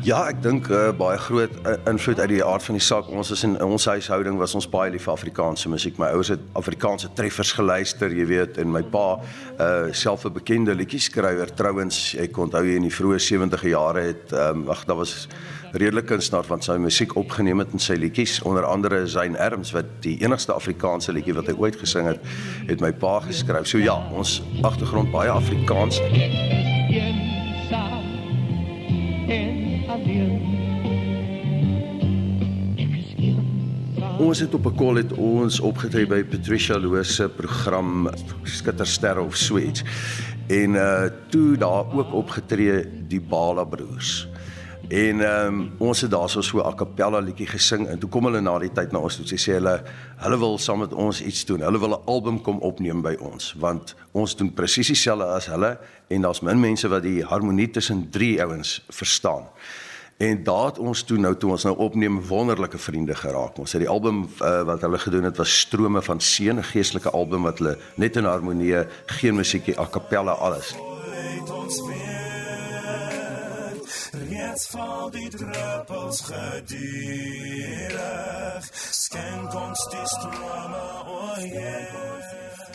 Ja, 0.02 0.26
ek 0.28 0.42
dink 0.42 0.68
uh, 0.68 0.92
baie 0.92 1.16
groot 1.16 1.50
uh, 1.64 1.78
invloed 1.88 2.18
uit 2.20 2.28
die 2.28 2.44
aard 2.44 2.62
van 2.62 2.74
die 2.74 2.84
saak. 2.84 3.08
Ons 3.08 3.30
is 3.30 3.44
in 3.44 3.62
ons 3.64 3.84
huishouding 3.84 4.36
was 4.36 4.54
ons 4.54 4.68
baie 4.68 4.90
lief 4.90 5.06
vir 5.06 5.12
Afrikaanse 5.14 5.68
musiek. 5.68 5.96
My 5.96 6.10
ouers 6.12 6.28
het 6.28 6.40
Afrikaanse 6.52 7.08
treffers 7.14 7.52
geluister, 7.52 8.12
jy 8.12 8.26
weet, 8.26 8.58
en 8.58 8.70
my 8.72 8.82
pa 8.82 9.20
uh 9.58 9.92
self 9.92 10.26
'n 10.26 10.32
bekende 10.32 10.74
liedjieskrywer 10.74 11.54
trouens, 11.54 12.14
ek 12.20 12.36
onthou 12.36 12.62
hy 12.62 12.76
in 12.76 12.82
die 12.82 12.92
vroeë 12.92 13.18
70e 13.18 13.68
jare 13.68 14.00
het 14.00 14.32
um, 14.32 14.68
ag, 14.68 14.84
daar 14.84 14.96
was 15.04 15.28
redelike 15.74 16.06
kunstenaar 16.06 16.46
van 16.46 16.62
sy 16.62 16.76
musiek 16.80 17.16
opgeneem 17.18 17.60
het 17.60 17.72
in 17.74 17.82
sy 17.82 17.96
liedjies 17.98 18.38
onder 18.46 18.64
andere 18.68 19.02
Zayn 19.10 19.36
Erms 19.36 19.74
wat 19.74 19.88
die 20.04 20.14
enigste 20.22 20.54
Afrikaanse 20.54 21.12
liedjie 21.12 21.34
wat 21.36 21.50
hy 21.50 21.56
ooit 21.58 21.76
gesing 21.80 22.08
het 22.08 22.22
het 22.68 22.80
my 22.84 22.92
pa 22.92 23.18
geskryf. 23.24 23.66
So 23.68 23.82
ja, 23.82 23.96
ons 24.14 24.38
agtergrond 24.62 25.12
baie 25.12 25.32
Afrikaans. 25.34 26.00
Ons 34.24 34.40
het 34.40 34.54
op 34.54 34.66
'n 34.66 34.76
kol 34.78 35.02
het 35.02 35.12
ons 35.12 35.60
opgetree 35.60 36.06
by 36.06 36.22
Patricia 36.22 36.78
Loose 36.78 37.12
se 37.12 37.28
program 37.28 38.08
Skittersterre 38.44 39.20
of 39.20 39.36
so 39.36 39.58
iets. 39.58 39.82
En 40.46 40.74
uh 40.74 41.10
toe 41.28 41.56
daar 41.56 41.92
ook 41.92 42.12
opgetree 42.12 42.86
die 43.08 43.20
Bala 43.20 43.64
broers. 43.64 44.28
En 44.94 45.20
ehm 45.20 45.46
um, 45.46 45.72
ons 45.78 46.00
het 46.00 46.10
daarso 46.10 46.40
so 46.40 46.58
'n 46.58 46.66
a 46.66 46.74
cappella 46.74 47.18
liedjie 47.18 47.46
gesing 47.46 47.86
en 47.88 47.98
toe 47.98 48.08
kom 48.08 48.24
hulle 48.24 48.40
na 48.40 48.58
die 48.58 48.72
tyd 48.72 48.92
na 48.92 48.98
ons 48.98 49.16
toe 49.16 49.38
sê 49.38 49.52
hulle 49.52 49.82
hulle 50.16 50.38
wil 50.38 50.58
saam 50.58 50.78
met 50.78 50.92
ons 50.92 51.22
iets 51.22 51.44
doen. 51.44 51.60
Hulle 51.60 51.78
wil 51.78 51.88
'n 51.98 52.04
album 52.04 52.40
kom 52.40 52.58
opneem 52.58 53.02
by 53.02 53.16
ons 53.20 53.54
want 53.58 53.94
ons 54.12 54.36
doen 54.36 54.54
presies 54.54 54.86
dieselfde 54.86 55.24
as 55.24 55.46
hulle 55.46 55.78
en 56.08 56.20
daar's 56.20 56.40
min 56.40 56.60
mense 56.60 56.88
wat 56.88 57.02
die 57.02 57.24
harmonie 57.24 57.70
tussen 57.70 58.10
drie 58.10 58.42
ouens 58.42 58.84
verstaan. 58.88 59.42
En 60.16 60.44
daar 60.44 60.66
het 60.66 60.78
ons 60.78 61.02
toe 61.02 61.18
nou 61.18 61.36
toe 61.36 61.50
ons 61.50 61.64
nou 61.64 61.76
opneem 61.76 62.26
wonderlike 62.26 62.78
vriende 62.78 63.14
geraak. 63.14 63.58
Ons 63.58 63.72
het 63.72 63.80
die 63.80 63.90
album 63.90 64.28
uh, 64.40 64.62
wat 64.62 64.80
hulle 64.80 64.98
gedoen 64.98 65.24
het 65.24 65.36
was 65.36 65.58
Strome 65.60 66.02
van 66.02 66.20
Seën, 66.20 66.58
'n 66.58 66.62
geestelike 66.62 67.10
album 67.10 67.42
wat 67.42 67.58
hulle 67.58 67.78
net 67.96 68.16
in 68.16 68.24
harmonie, 68.24 68.86
geen 69.06 69.34
musiekie, 69.34 69.80
a 69.80 69.88
cappella 69.90 70.32
alles. 70.32 70.74
Ons 71.50 71.82
weer 71.86 72.33
Reeds 74.14 74.66
val 74.70 75.10
die 75.10 75.30
druppels 75.30 76.20
gedurig 76.28 77.94
Skenk 78.74 79.54
ons 79.58 79.88
die 79.90 80.06
strome 80.14 80.84
o 81.10 81.34
yeah. 81.42 82.14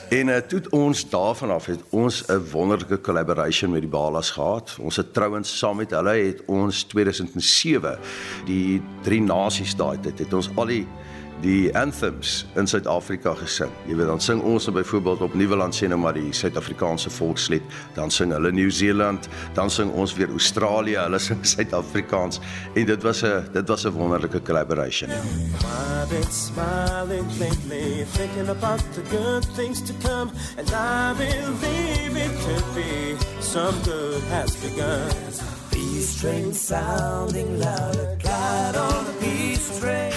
En 0.09 0.27
uh, 0.27 0.37
toe 0.37 0.61
ons 0.73 1.09
daarvan 1.09 1.51
af 1.53 1.65
het 1.65 1.81
ons 1.89 2.23
'n 2.25 2.41
wonderlike 2.51 3.01
collaboration 3.01 3.71
met 3.71 3.81
die 3.81 3.89
Balas 3.89 4.31
gehad. 4.31 4.77
Ons 4.79 4.95
het 4.95 5.13
trouens 5.13 5.57
saam 5.57 5.75
met 5.75 5.91
hulle 5.91 6.09
het 6.09 6.41
ons 6.45 6.83
2007 6.83 7.99
die 8.45 8.81
drie 9.01 9.21
nasies 9.21 9.75
daai 9.75 9.99
tyd 9.99 10.19
het 10.19 10.33
ons 10.33 10.49
al 10.55 10.65
die 10.65 10.87
die 11.41 11.69
anthems 11.77 12.45
in 12.59 12.67
Suid-Afrika 12.67 13.33
gesing. 13.39 13.71
Jy 13.87 13.95
weet 13.99 14.09
dan 14.11 14.21
sing 14.23 14.41
ons 14.43 14.67
byvoorbeeld 14.73 15.21
op 15.21 15.35
Nieuweland 15.37 15.75
sê 15.75 15.87
nou 15.87 15.99
maar 16.01 16.17
die 16.17 16.33
Suid-Afrikaanse 16.35 17.11
volkslied, 17.13 17.63
dan 17.95 18.11
sing 18.11 18.33
hulle 18.35 18.51
Nieu-Seeland, 18.51 19.29
dan 19.57 19.71
sing 19.71 19.91
ons 19.91 20.15
weer 20.17 20.31
Australië, 20.35 20.97
hulle 21.05 21.19
sing 21.23 21.45
Suid-Afrikaans 21.53 22.41
en 22.75 22.85
dit 22.85 23.07
was 23.07 23.23
'n 23.23 23.47
dit 23.53 23.67
was 23.67 23.85
'n 23.85 23.93
wonderlike 23.95 24.41
collaboration. 24.41 25.09
I've 25.09 26.09
been 26.09 26.31
smiling 26.31 27.27
lately 27.39 28.05
thinking 28.17 28.49
about 28.49 28.81
the 28.93 29.03
good 29.09 29.45
things 29.55 29.81
to 29.81 29.93
come 30.01 30.31
and 30.57 30.67
I 30.73 31.13
believe 31.17 32.15
it 32.15 32.31
could 32.43 32.67
be 32.75 33.15
some 33.39 33.75
good 33.83 34.21
has 34.31 34.55
begun. 34.55 35.58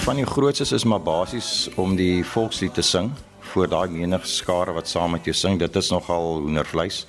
Van 0.03 0.15
die 0.15 0.25
grootstes 0.25 0.71
is 0.71 0.83
maar 0.83 1.01
basies 1.01 1.69
om 1.75 1.95
die 1.99 2.23
volkslied 2.25 2.73
te 2.73 2.81
sing 2.81 3.11
voor 3.51 3.67
daai 3.67 3.89
menige 3.91 4.27
skare 4.27 4.71
wat 4.71 4.87
saam 4.87 5.11
met 5.11 5.27
jou 5.27 5.35
sing. 5.35 5.59
Dit 5.59 5.75
is 5.75 5.89
nogal 5.91 6.39
hoendervleis. 6.45 7.03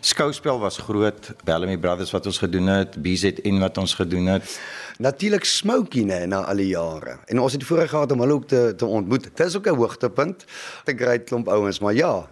Skouspel 0.00 0.58
was 0.58 0.78
groot, 0.78 1.30
Bellamy 1.44 1.76
Brothers 1.76 2.14
wat 2.16 2.26
ons 2.26 2.38
gedoen 2.38 2.72
het, 2.72 2.96
BZN 3.02 3.60
wat 3.60 3.78
ons 3.78 3.94
gedoen 3.94 4.32
het. 4.32 4.58
Natuurlik 4.98 5.44
Smokey 5.44 6.08
nê 6.08 6.24
na 6.24 6.40
al 6.48 6.64
die 6.64 6.72
jare. 6.72 7.18
En 7.28 7.44
ons 7.44 7.52
het 7.52 7.64
voorheen 7.68 7.92
gehad 7.92 8.12
om 8.12 8.24
hulle 8.24 8.40
ook 8.40 8.48
te 8.48 8.72
te 8.76 8.86
ontmoet. 8.86 9.28
Dit 9.28 9.46
is 9.46 9.56
ook 9.56 9.68
'n 9.68 9.76
hoogtepunt. 9.76 10.44
'n 10.86 10.96
Great 10.96 11.24
klomp 11.24 11.48
ouens, 11.48 11.78
maar 11.78 11.94
ja. 11.94 12.28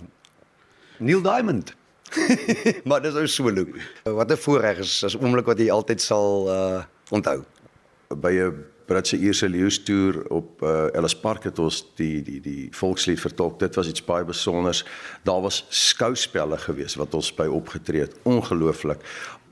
Neil 0.98 1.22
Diamond. 1.22 1.74
maar 2.88 3.02
dis 3.02 3.14
ou 3.14 3.26
solo. 3.26 3.66
Wat 4.04 4.30
'n 4.30 4.36
voorreg 4.36 4.78
is 4.78 5.04
as 5.04 5.16
oomblik 5.16 5.46
wat 5.46 5.58
jy 5.58 5.70
altyd 5.70 6.00
sal 6.00 6.48
uh 6.48 6.82
onthou. 7.10 7.44
By 8.08 8.32
'n 8.32 8.64
Britse 8.86 9.16
Ierse 9.16 9.48
leeustoer 9.48 10.26
op 10.28 10.62
uh, 10.62 10.94
Ellis 10.94 11.16
Park 11.16 11.46
het 11.48 11.58
ons 11.58 11.80
die 11.96 12.22
die 12.22 12.40
die 12.40 12.68
volkslied 12.76 13.20
vertolk. 13.20 13.58
Dit 13.58 13.74
was 13.74 13.88
iets 13.88 14.04
baie 14.04 14.24
spesiaals. 14.24 14.84
Daar 15.24 15.40
was 15.40 15.64
skouspelle 15.68 16.58
gewees 16.58 16.98
wat 17.00 17.14
ons 17.14 17.32
by 17.34 17.46
opgetree 17.46 18.04
het. 18.04 18.16
Ongelooflik 18.22 19.00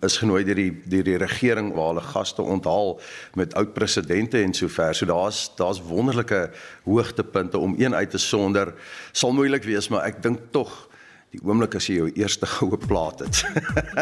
is 0.02 0.18
genooi 0.18 0.42
deur 0.44 0.58
die 0.58 0.72
deur 0.90 1.06
die 1.06 1.16
regering 1.16 1.72
waar 1.76 1.92
hulle 1.92 2.04
gaste 2.04 2.42
onthaal 2.42 2.96
met 3.38 3.54
oud 3.54 3.72
presidente 3.72 4.40
en 4.42 4.52
sover. 4.52 4.94
So 4.94 5.06
daar's 5.06 5.50
daar's 5.56 5.80
wonderlike 5.80 6.50
hoogtepunte 6.84 7.58
om 7.58 7.74
een 7.78 7.94
uit 7.94 8.10
te 8.10 8.18
sonder. 8.18 8.74
Sal 9.12 9.32
moeilik 9.32 9.64
wees, 9.64 9.88
maar 9.88 10.04
ek 10.04 10.22
dink 10.22 10.50
tog 10.50 10.91
die 11.32 11.40
oomblik 11.48 11.78
as 11.78 11.86
jy 11.88 11.96
jou 11.96 12.08
eerste 12.20 12.46
goue 12.54 12.78
plaat 12.80 13.22
het. 13.24 13.42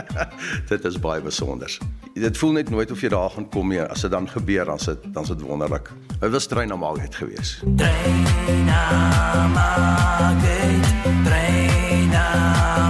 dit 0.72 0.84
is 0.90 0.98
baie 1.02 1.22
besonder. 1.22 1.70
Dit 2.14 2.38
voel 2.40 2.56
net 2.58 2.70
nooit 2.74 2.90
of 2.90 3.02
jy 3.02 3.10
daar 3.12 3.30
gaan 3.36 3.48
kom 3.54 3.70
nie. 3.70 3.80
As 3.82 4.02
dit 4.04 4.10
dan 4.10 4.28
gebeur, 4.28 4.66
dan 4.66 4.82
sit 4.82 5.06
dan 5.14 5.26
sit 5.26 5.42
wonderlik. 5.46 5.92
Dit 6.18 6.34
was 6.34 6.46
trein 6.50 6.68
na 6.68 6.76
Margate 6.76 7.22
gewees. 7.22 7.60
Trein 7.78 8.24
na 8.66 9.46
Margate, 9.54 11.04
trein 11.24 12.08
na 12.10 12.26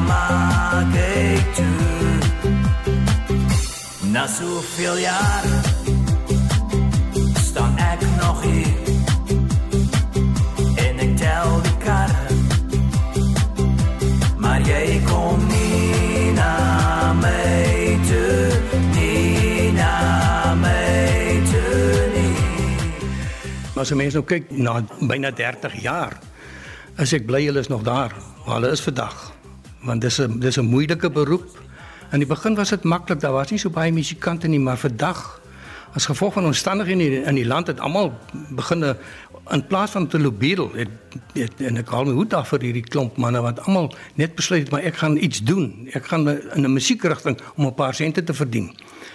Margate. 0.09 1.69
Na 4.11 4.27
soveel 4.27 4.97
jare 5.05 5.61
staan 7.41 7.77
ek 7.77 8.01
nog 8.19 8.43
hier. 8.43 9.00
Maar 23.81 23.89
as 23.89 23.97
mense 23.97 24.19
nou 24.19 24.27
kyk 24.29 24.51
na 24.61 24.75
byna 25.09 25.31
30 25.33 25.79
jaar 25.81 26.19
as 27.01 27.15
ek 27.17 27.25
bly 27.25 27.39
hulle 27.47 27.63
is 27.65 27.71
nog 27.73 27.81
daar 27.81 28.13
waar 28.45 28.59
hulle 28.59 28.75
is 28.77 28.83
vandag. 28.85 29.33
Want 29.89 30.05
dis 30.05 30.21
'n 30.21 30.37
dis 30.41 30.59
'n 30.59 30.69
moeilike 30.69 31.11
beroep. 31.11 31.49
In 32.13 32.19
die 32.19 32.29
begin 32.29 32.55
was 32.55 32.71
dit 32.71 32.85
maklik 32.85 33.21
daar 33.21 33.33
was 33.33 33.51
nie 33.51 33.59
so 33.59 33.71
baie 33.71 33.93
musikante 33.93 34.49
nie 34.49 34.61
maar 34.61 34.77
vandag 34.77 35.41
as 35.95 36.07
gevolg 36.07 36.33
van 36.33 36.45
omstandighede 36.45 37.03
in 37.03 37.11
die, 37.11 37.23
in 37.23 37.35
die 37.35 37.47
land 37.47 37.67
het 37.67 37.81
almal 37.81 38.13
begine 38.51 38.97
in 39.51 39.67
plaas 39.67 39.91
van 39.91 40.07
te 40.07 40.19
lobedel 40.21 40.71
het, 40.75 41.17
het 41.35 41.63
en 41.67 41.81
ek 41.81 41.91
haal 41.91 42.07
my 42.07 42.15
hoed 42.15 42.35
af 42.37 42.53
vir 42.53 42.69
hierdie 42.69 42.87
klomp 42.87 43.19
manne 43.19 43.43
want 43.43 43.59
almal 43.67 43.91
net 44.21 44.37
besluit 44.39 44.71
maar 44.71 44.87
ek 44.87 45.01
gaan 45.03 45.17
iets 45.19 45.43
doen. 45.43 45.89
Ek 45.95 46.07
gaan 46.07 46.29
in 46.29 46.65
'n 46.65 46.73
musiekrigting 46.73 47.39
om 47.57 47.67
'n 47.67 47.75
paar 47.75 47.95
sente 47.95 48.23
te 48.25 48.35
verdien. 48.35 48.71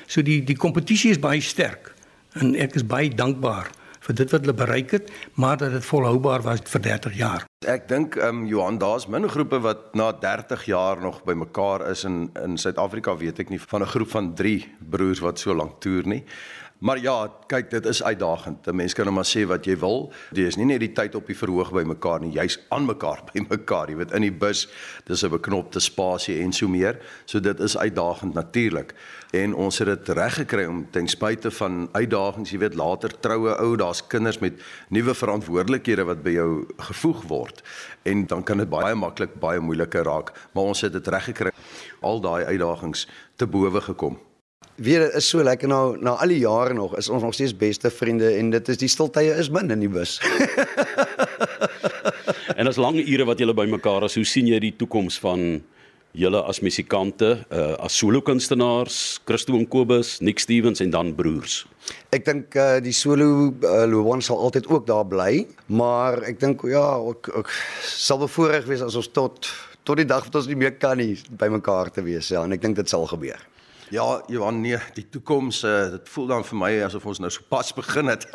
So 0.07 0.21
die 0.21 0.43
die 0.43 0.57
kompetisie 0.57 1.11
is 1.11 1.19
baie 1.19 1.41
sterk 1.41 1.93
en 2.33 2.55
ek 2.55 2.75
is 2.75 2.83
baie 2.83 3.09
dankbaar 3.09 3.71
vir 4.05 4.15
dit 4.15 4.31
wat 4.31 4.45
hulle 4.45 4.53
bereik 4.53 4.91
het, 4.91 5.11
maar 5.33 5.57
dat 5.57 5.71
dit 5.71 5.85
volhoubaar 5.85 6.41
was 6.45 6.61
vir 6.69 6.81
30 6.81 7.17
jaar. 7.17 7.45
Ek 7.65 7.87
dink 7.89 8.15
ehm 8.15 8.43
um, 8.43 8.45
Johan, 8.45 8.77
daar's 8.77 9.07
min 9.07 9.29
groepe 9.29 9.59
wat 9.59 9.95
na 9.97 10.11
30 10.11 10.65
jaar 10.69 11.01
nog 11.01 11.23
bymekaar 11.25 11.89
is 11.89 12.03
in 12.03 12.29
in 12.43 12.57
Suid-Afrika 12.57 13.17
weet 13.17 13.39
ek 13.39 13.49
nie 13.49 13.59
van 13.59 13.81
'n 13.81 13.93
groep 13.95 14.09
van 14.09 14.33
3 14.35 14.67
broers 14.79 15.19
wat 15.19 15.39
so 15.39 15.55
lank 15.55 15.81
toer 15.81 16.05
nie. 16.05 16.23
Maar 16.85 16.99
ja, 17.01 17.31
kyk, 17.49 17.69
dit 17.69 17.85
is 17.85 18.03
uitdagend. 18.03 18.67
'n 18.67 18.75
Mens 18.75 18.93
kan 18.93 19.05
nou 19.05 19.15
maar 19.15 19.25
sê 19.25 19.41
wat 19.47 19.65
jy 19.65 19.77
wil. 19.77 20.11
Jy 20.31 20.45
is 20.45 20.55
nie 20.55 20.65
net 20.65 20.79
die 20.79 20.91
tyd 20.91 21.15
op 21.15 21.25
die 21.25 21.37
verhoog 21.37 21.71
by 21.73 21.81
mekaar 21.81 22.19
nie, 22.19 22.31
jy's 22.31 22.59
aan 22.69 22.85
mekaar 22.85 23.23
by 23.33 23.41
mekaar. 23.49 23.89
Jy 23.89 23.95
weet 23.95 24.11
in 24.11 24.21
die 24.21 24.31
bus, 24.31 24.67
dis 25.05 25.23
'n 25.23 25.29
beknopte 25.29 25.79
spasie 25.79 26.43
en 26.43 26.53
so 26.53 26.67
meer. 26.67 26.99
So 27.25 27.39
dit 27.39 27.59
is 27.59 27.77
uitdagend 27.77 28.33
natuurlik. 28.33 28.93
En 29.31 29.55
ons 29.55 29.77
het 29.77 29.87
dit 29.87 30.09
reg 30.09 30.33
gekry 30.33 30.65
om 30.65 30.85
ten 30.91 31.07
spyte 31.07 31.51
van 31.51 31.89
uitdagings, 31.91 32.51
jy 32.51 32.59
weet, 32.59 32.75
later 32.75 33.19
troue 33.19 33.57
ou, 33.57 33.75
daar's 33.75 34.07
kinders 34.07 34.39
met 34.39 34.61
nuwe 34.89 35.13
verantwoordelikhede 35.13 36.05
wat 36.05 36.23
by 36.23 36.31
jou 36.31 36.67
gevoeg 36.77 37.23
word. 37.27 37.63
En 38.03 38.27
dan 38.27 38.43
kan 38.43 38.57
dit 38.57 38.69
baie 38.69 38.95
maklik 38.95 39.39
baie 39.39 39.59
moeiliker 39.59 40.03
raak, 40.03 40.31
maar 40.53 40.63
ons 40.63 40.81
het 40.81 40.93
dit 40.93 41.07
reg 41.07 41.23
gekry. 41.23 41.51
Al 42.01 42.21
daai 42.21 42.45
uitdagings 42.45 43.07
te 43.35 43.47
bowe 43.47 43.81
gekom 43.81 44.19
weer 44.75 45.07
is 45.15 45.29
so 45.29 45.43
lekker 45.43 45.69
nou 45.71 45.97
na 46.03 46.15
al 46.21 46.33
die 46.33 46.41
jare 46.41 46.73
nog 46.73 46.97
is 46.99 47.09
ons 47.09 47.23
nog 47.23 47.33
steeds 47.33 47.55
beste 47.57 47.91
vriende 47.91 48.33
en 48.39 48.49
dit 48.53 48.73
is 48.73 48.81
die 48.81 48.89
stiltye 48.91 49.37
is 49.39 49.49
min 49.49 49.71
in 49.71 49.85
die 49.85 49.91
bus. 49.91 50.17
en 52.59 52.67
as 52.67 52.79
lang 52.81 52.99
ure 52.99 53.27
wat 53.29 53.39
julle 53.39 53.55
bymekaar 53.55 54.07
is, 54.09 54.17
hoe 54.19 54.27
sien 54.27 54.49
jy 54.51 54.59
die 54.63 54.75
toekoms 54.75 55.19
van 55.23 55.63
julle 56.15 56.41
as 56.47 56.61
musikante, 56.63 57.31
uh, 57.51 57.75
as 57.83 57.95
solo 57.99 58.21
kunstenaars, 58.23 59.19
Christo 59.27 59.57
en 59.57 59.65
Kobus, 59.67 60.19
Nick 60.23 60.39
Stevens 60.39 60.81
en 60.83 60.93
dan 60.93 61.11
broers? 61.15 61.63
Ek 62.15 62.23
dink 62.25 62.55
uh, 62.55 62.77
die 62.83 62.95
solo 62.95 63.51
uh, 63.51 63.83
loopbaan 63.89 64.23
sal 64.23 64.39
altyd 64.47 64.69
ook 64.71 64.87
daar 64.87 65.05
bly, 65.07 65.45
maar 65.67 66.21
ek 66.27 66.39
dink 66.41 66.63
ja, 66.71 66.85
ek, 67.11 67.29
ek 67.43 67.51
sal 67.85 68.21
bevoorreg 68.23 68.67
wees 68.69 68.85
as 68.85 68.97
ons 68.99 69.11
tot 69.11 69.51
tot 69.85 69.99
die 69.99 70.07
dag 70.09 70.23
wat 70.25 70.39
ons 70.39 70.47
nie 70.49 70.57
meer 70.57 70.71
kan 70.81 70.97
nie 70.97 71.13
bymekaar 71.37 71.91
te 71.93 72.01
wees 72.01 72.31
ja, 72.33 72.41
en 72.41 72.55
ek 72.55 72.63
dink 72.63 72.79
dit 72.79 72.89
sal 72.89 73.05
gebeur. 73.05 73.43
Ja, 73.89 74.23
Johan, 74.27 74.61
nee, 74.61 74.77
die 74.93 75.05
toekoms, 75.09 75.63
uh, 75.63 75.91
dit 75.93 76.09
voel 76.09 76.31
dan 76.31 76.45
vir 76.47 76.57
my 76.57 76.69
asof 76.87 77.03
ons 77.05 77.19
nou 77.21 77.29
so 77.29 77.45
pas 77.49 77.67
begin 77.77 78.09
het. 78.09 78.25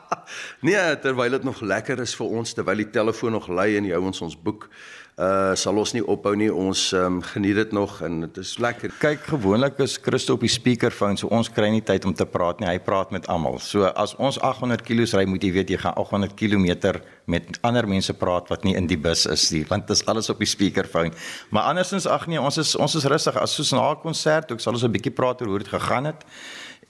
nee, 0.68 0.82
terwyl 1.02 1.34
dit 1.34 1.46
nog 1.46 1.62
lekker 1.66 1.98
is 2.04 2.14
vir 2.14 2.36
ons 2.38 2.54
terwyl 2.54 2.78
die 2.78 2.90
telefoon 2.94 3.34
nog 3.34 3.48
lui 3.50 3.74
en 3.74 3.88
jy 3.88 3.96
hou 3.96 4.04
ons 4.06 4.22
ons 4.28 4.36
boek 4.38 4.68
uh 5.14 5.52
sal 5.54 5.76
ons 5.78 5.92
nie 5.94 6.02
ophou 6.02 6.32
nie. 6.34 6.48
Ons 6.50 6.88
um, 6.98 7.20
geniet 7.22 7.54
dit 7.54 7.72
nog 7.76 8.00
en 8.02 8.24
dit 8.24 8.38
is 8.42 8.56
lekker. 8.58 8.90
Kyk, 8.98 9.28
gewoonlik 9.30 9.78
is 9.84 9.94
Christo 10.02 10.34
op 10.34 10.42
die 10.42 10.50
speakerphone, 10.50 11.14
so 11.20 11.30
ons 11.30 11.50
kry 11.54 11.68
nie 11.70 11.84
tyd 11.86 12.04
om 12.08 12.14
te 12.14 12.26
praat 12.26 12.58
nie. 12.58 12.66
Hy 12.66 12.80
praat 12.82 13.12
met 13.14 13.28
almal. 13.30 13.60
So 13.62 13.86
as 13.86 14.16
ons 14.18 14.40
800 14.42 14.82
km 14.82 15.20
ry, 15.20 15.24
moet 15.30 15.46
jy 15.46 15.52
weet 15.54 15.70
jy 15.70 15.78
gaan 15.84 15.94
800 16.00 16.34
km 16.34 16.96
met 17.30 17.60
ander 17.62 17.86
mense 17.86 18.16
praat 18.18 18.50
wat 18.50 18.66
nie 18.66 18.74
in 18.74 18.88
die 18.90 18.98
bus 18.98 19.22
is 19.30 19.46
nie, 19.54 19.62
want 19.70 19.86
dit 19.86 19.94
is 19.96 20.02
alles 20.10 20.32
op 20.34 20.42
die 20.42 20.50
speakerphone. 20.50 21.14
Maar 21.54 21.70
andersins 21.70 22.10
ag 22.10 22.26
nee, 22.26 22.40
ons 22.42 22.58
is 22.58 22.74
ons 22.74 22.98
is 22.98 23.06
rustig. 23.06 23.38
As 23.38 23.54
soos 23.54 23.70
na 23.72 23.92
'n 23.94 24.02
konsert, 24.02 24.50
ook 24.50 24.60
sal 24.60 24.74
ons 24.74 24.82
'n 24.82 24.90
bietjie 24.90 25.14
praat 25.14 25.40
oor 25.42 25.48
hoe 25.48 25.58
dit 25.58 25.68
gegaan 25.68 26.10
het. 26.10 26.26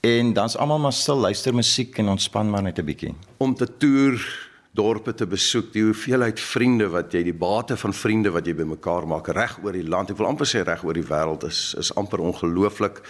En 0.01 0.33
dan's 0.33 0.57
almal 0.57 0.79
maar 0.79 0.93
stil, 0.93 1.17
luister 1.17 1.53
musiek 1.53 1.97
en 1.97 2.09
ontspan 2.09 2.49
maar 2.49 2.63
net 2.63 2.79
'n 2.79 2.85
bietjie. 2.85 3.13
Om 3.37 3.55
te 3.55 3.67
toer 3.77 4.17
dorpe 4.75 5.13
te 5.15 5.27
besoek, 5.27 5.71
die 5.73 5.85
hoeveelheid 5.87 6.39
vriende 6.41 6.89
wat 6.93 7.13
jy, 7.15 7.23
die 7.29 7.37
bate 7.37 7.77
van 7.79 7.95
vriende 7.95 8.33
wat 8.35 8.47
jy 8.47 8.55
bymekaar 8.57 9.07
maak 9.07 9.31
reg 9.35 9.57
oor 9.63 9.75
die 9.75 9.87
land. 9.87 10.11
Ek 10.11 10.19
wil 10.19 10.29
amper 10.29 10.49
sê 10.49 10.65
reg 10.65 10.83
oor 10.83 10.97
die 10.97 11.07
wêreld 11.07 11.47
is 11.47 11.73
is 11.79 11.93
amper 11.99 12.23
ongelooflik. 12.23 13.01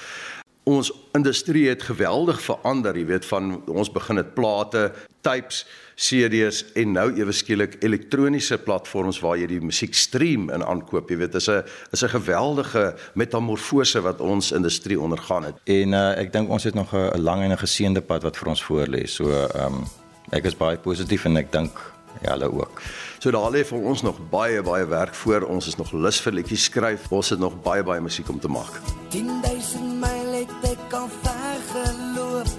Ons 0.66 0.90
industrie 1.14 1.68
het 1.70 1.84
geweldig 1.86 2.40
verander, 2.42 2.98
jy 2.98 3.06
weet 3.06 3.26
van 3.30 3.60
ons 3.70 3.92
begin 3.94 4.18
het 4.18 4.32
plate, 4.34 4.88
tapes, 5.22 5.66
CD's 5.96 6.64
en 6.76 6.96
nou 6.98 7.06
ewe 7.16 7.32
skielik 7.32 7.78
elektroniese 7.86 8.58
platforms 8.66 9.22
waar 9.24 9.38
jy 9.40 9.48
die 9.54 9.62
musiek 9.64 9.94
stream 9.96 10.50
en 10.52 10.66
aankoop. 10.66 11.10
Jy 11.10 11.18
weet, 11.22 11.36
is 11.36 11.50
'n 11.50 11.64
is 11.94 12.04
'n 12.04 12.10
geweldige 12.18 12.96
metamorfose 13.14 14.02
wat 14.02 14.22
ons 14.22 14.52
industrie 14.52 15.00
ondergaan 15.00 15.44
het. 15.44 15.56
En 15.66 15.94
uh, 15.94 16.18
ek 16.18 16.34
dink 16.34 16.50
ons 16.50 16.64
het 16.64 16.74
nog 16.74 16.94
'n 16.94 17.22
lang 17.22 17.44
en 17.44 17.52
'n 17.52 17.58
geseënde 17.58 18.02
pad 18.02 18.24
wat 18.24 18.38
vir 18.38 18.48
ons 18.48 18.64
voorlê. 18.64 19.08
So 19.08 19.30
ehm 19.30 19.74
um 19.74 20.05
ek 20.36 20.50
is 20.52 20.58
baie 20.60 20.78
positief 20.78 21.26
en 21.30 21.40
ek 21.40 21.52
dink 21.54 21.80
julle 22.24 22.50
ook. 22.52 22.82
So 23.20 23.32
daar 23.32 23.52
lê 23.52 23.64
vir 23.66 23.88
ons 23.90 24.04
nog 24.06 24.20
baie 24.30 24.62
baie 24.64 24.86
werk 24.86 25.16
voor. 25.16 25.48
Ons 25.50 25.68
is 25.72 25.78
nog 25.80 25.92
lus 25.94 26.20
vir 26.22 26.34
liedjies 26.40 26.68
skryf. 26.70 27.08
Ons 27.12 27.32
het 27.34 27.40
nog 27.40 27.56
baie 27.64 27.84
baie 27.84 28.04
musiek 28.04 28.30
om 28.30 28.40
te 28.40 28.52
maak. 28.52 28.80
10000 29.16 30.00
myl 30.02 30.34
het 30.42 30.70
ek 30.72 30.94
al 30.94 31.10
ver 31.24 31.60
geloop. 31.72 32.52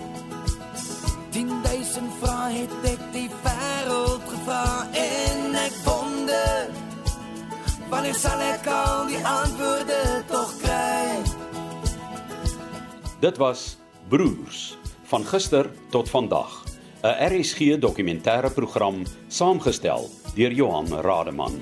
10000 1.37 2.13
vrae 2.21 2.53
het 2.63 2.77
ek 2.93 3.03
die 3.13 3.29
wêreld 3.45 4.25
gevra 4.33 4.87
en 4.97 5.59
ek 5.61 5.81
wonder 5.85 6.71
wanneer 7.93 8.17
sal 8.19 8.41
ek 8.41 8.67
al 8.73 9.07
die 9.11 9.21
antwoorde 9.21 10.01
tog 10.33 10.55
kry? 10.63 11.23
Dit 13.21 13.39
was 13.39 13.77
Broers 14.09 14.77
van 15.07 15.27
gister 15.27 15.71
tot 15.91 16.11
vandag. 16.11 16.66
'n 17.07 17.15
RSG 17.33 17.79
dokumentêre 17.79 18.51
program 18.51 18.97
saamgestel 19.29 20.11
deur 20.35 20.53
Johan 20.53 20.89
Rademan. 21.07 21.55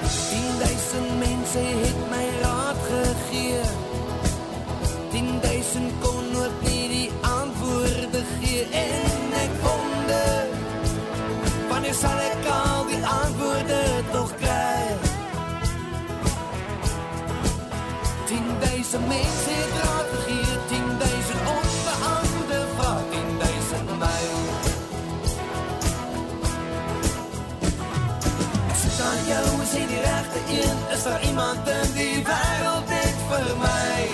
10000 0.00 1.18
mense 1.18 1.58
het 1.58 2.00
my 2.12 2.26
raad 2.42 2.78
gegee. 2.88 3.60
10000 5.12 5.92
kon 6.00 6.24
nooit 6.32 6.56
nie 6.64 6.88
die 6.88 7.10
antwoorde 7.20 8.22
gee 8.40 8.62
en 8.72 9.28
ek 9.44 9.52
wonder 9.64 10.46
wanneer 11.68 11.94
sal 11.94 12.18
ek 12.32 12.48
al 12.48 12.86
die 12.88 13.04
antwoorde 13.04 13.80
tog 14.12 14.32
kry? 14.40 14.80
10000 18.28 19.08
mense 19.08 19.57
er 31.12 31.22
iemand 31.28 31.68
in 31.68 31.92
die 31.92 32.14
wereld 32.14 32.86
dit 32.88 33.14
voor 33.28 33.56
mij? 33.58 34.08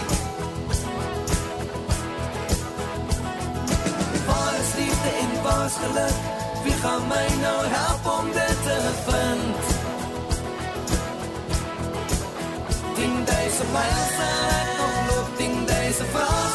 Waar 4.27 4.55
is 4.63 4.75
liefde 4.79 5.11
in 5.23 5.43
waar 5.43 5.71
is? 6.07 6.13
Wie 6.63 6.73
gaat 6.73 7.07
mij 7.09 7.29
nou 7.41 7.67
helpen 7.67 8.19
om 8.19 8.27
dit 8.33 8.63
te 8.67 8.79
vinden? 9.07 9.55
Tien 12.95 13.25
deze 13.25 13.65
mensen, 13.73 14.35
zijn 14.49 14.77
nog 14.79 15.17
loopt, 15.17 15.37
tien 15.37 15.65
deze 15.67 16.05
vrouw. 16.05 16.54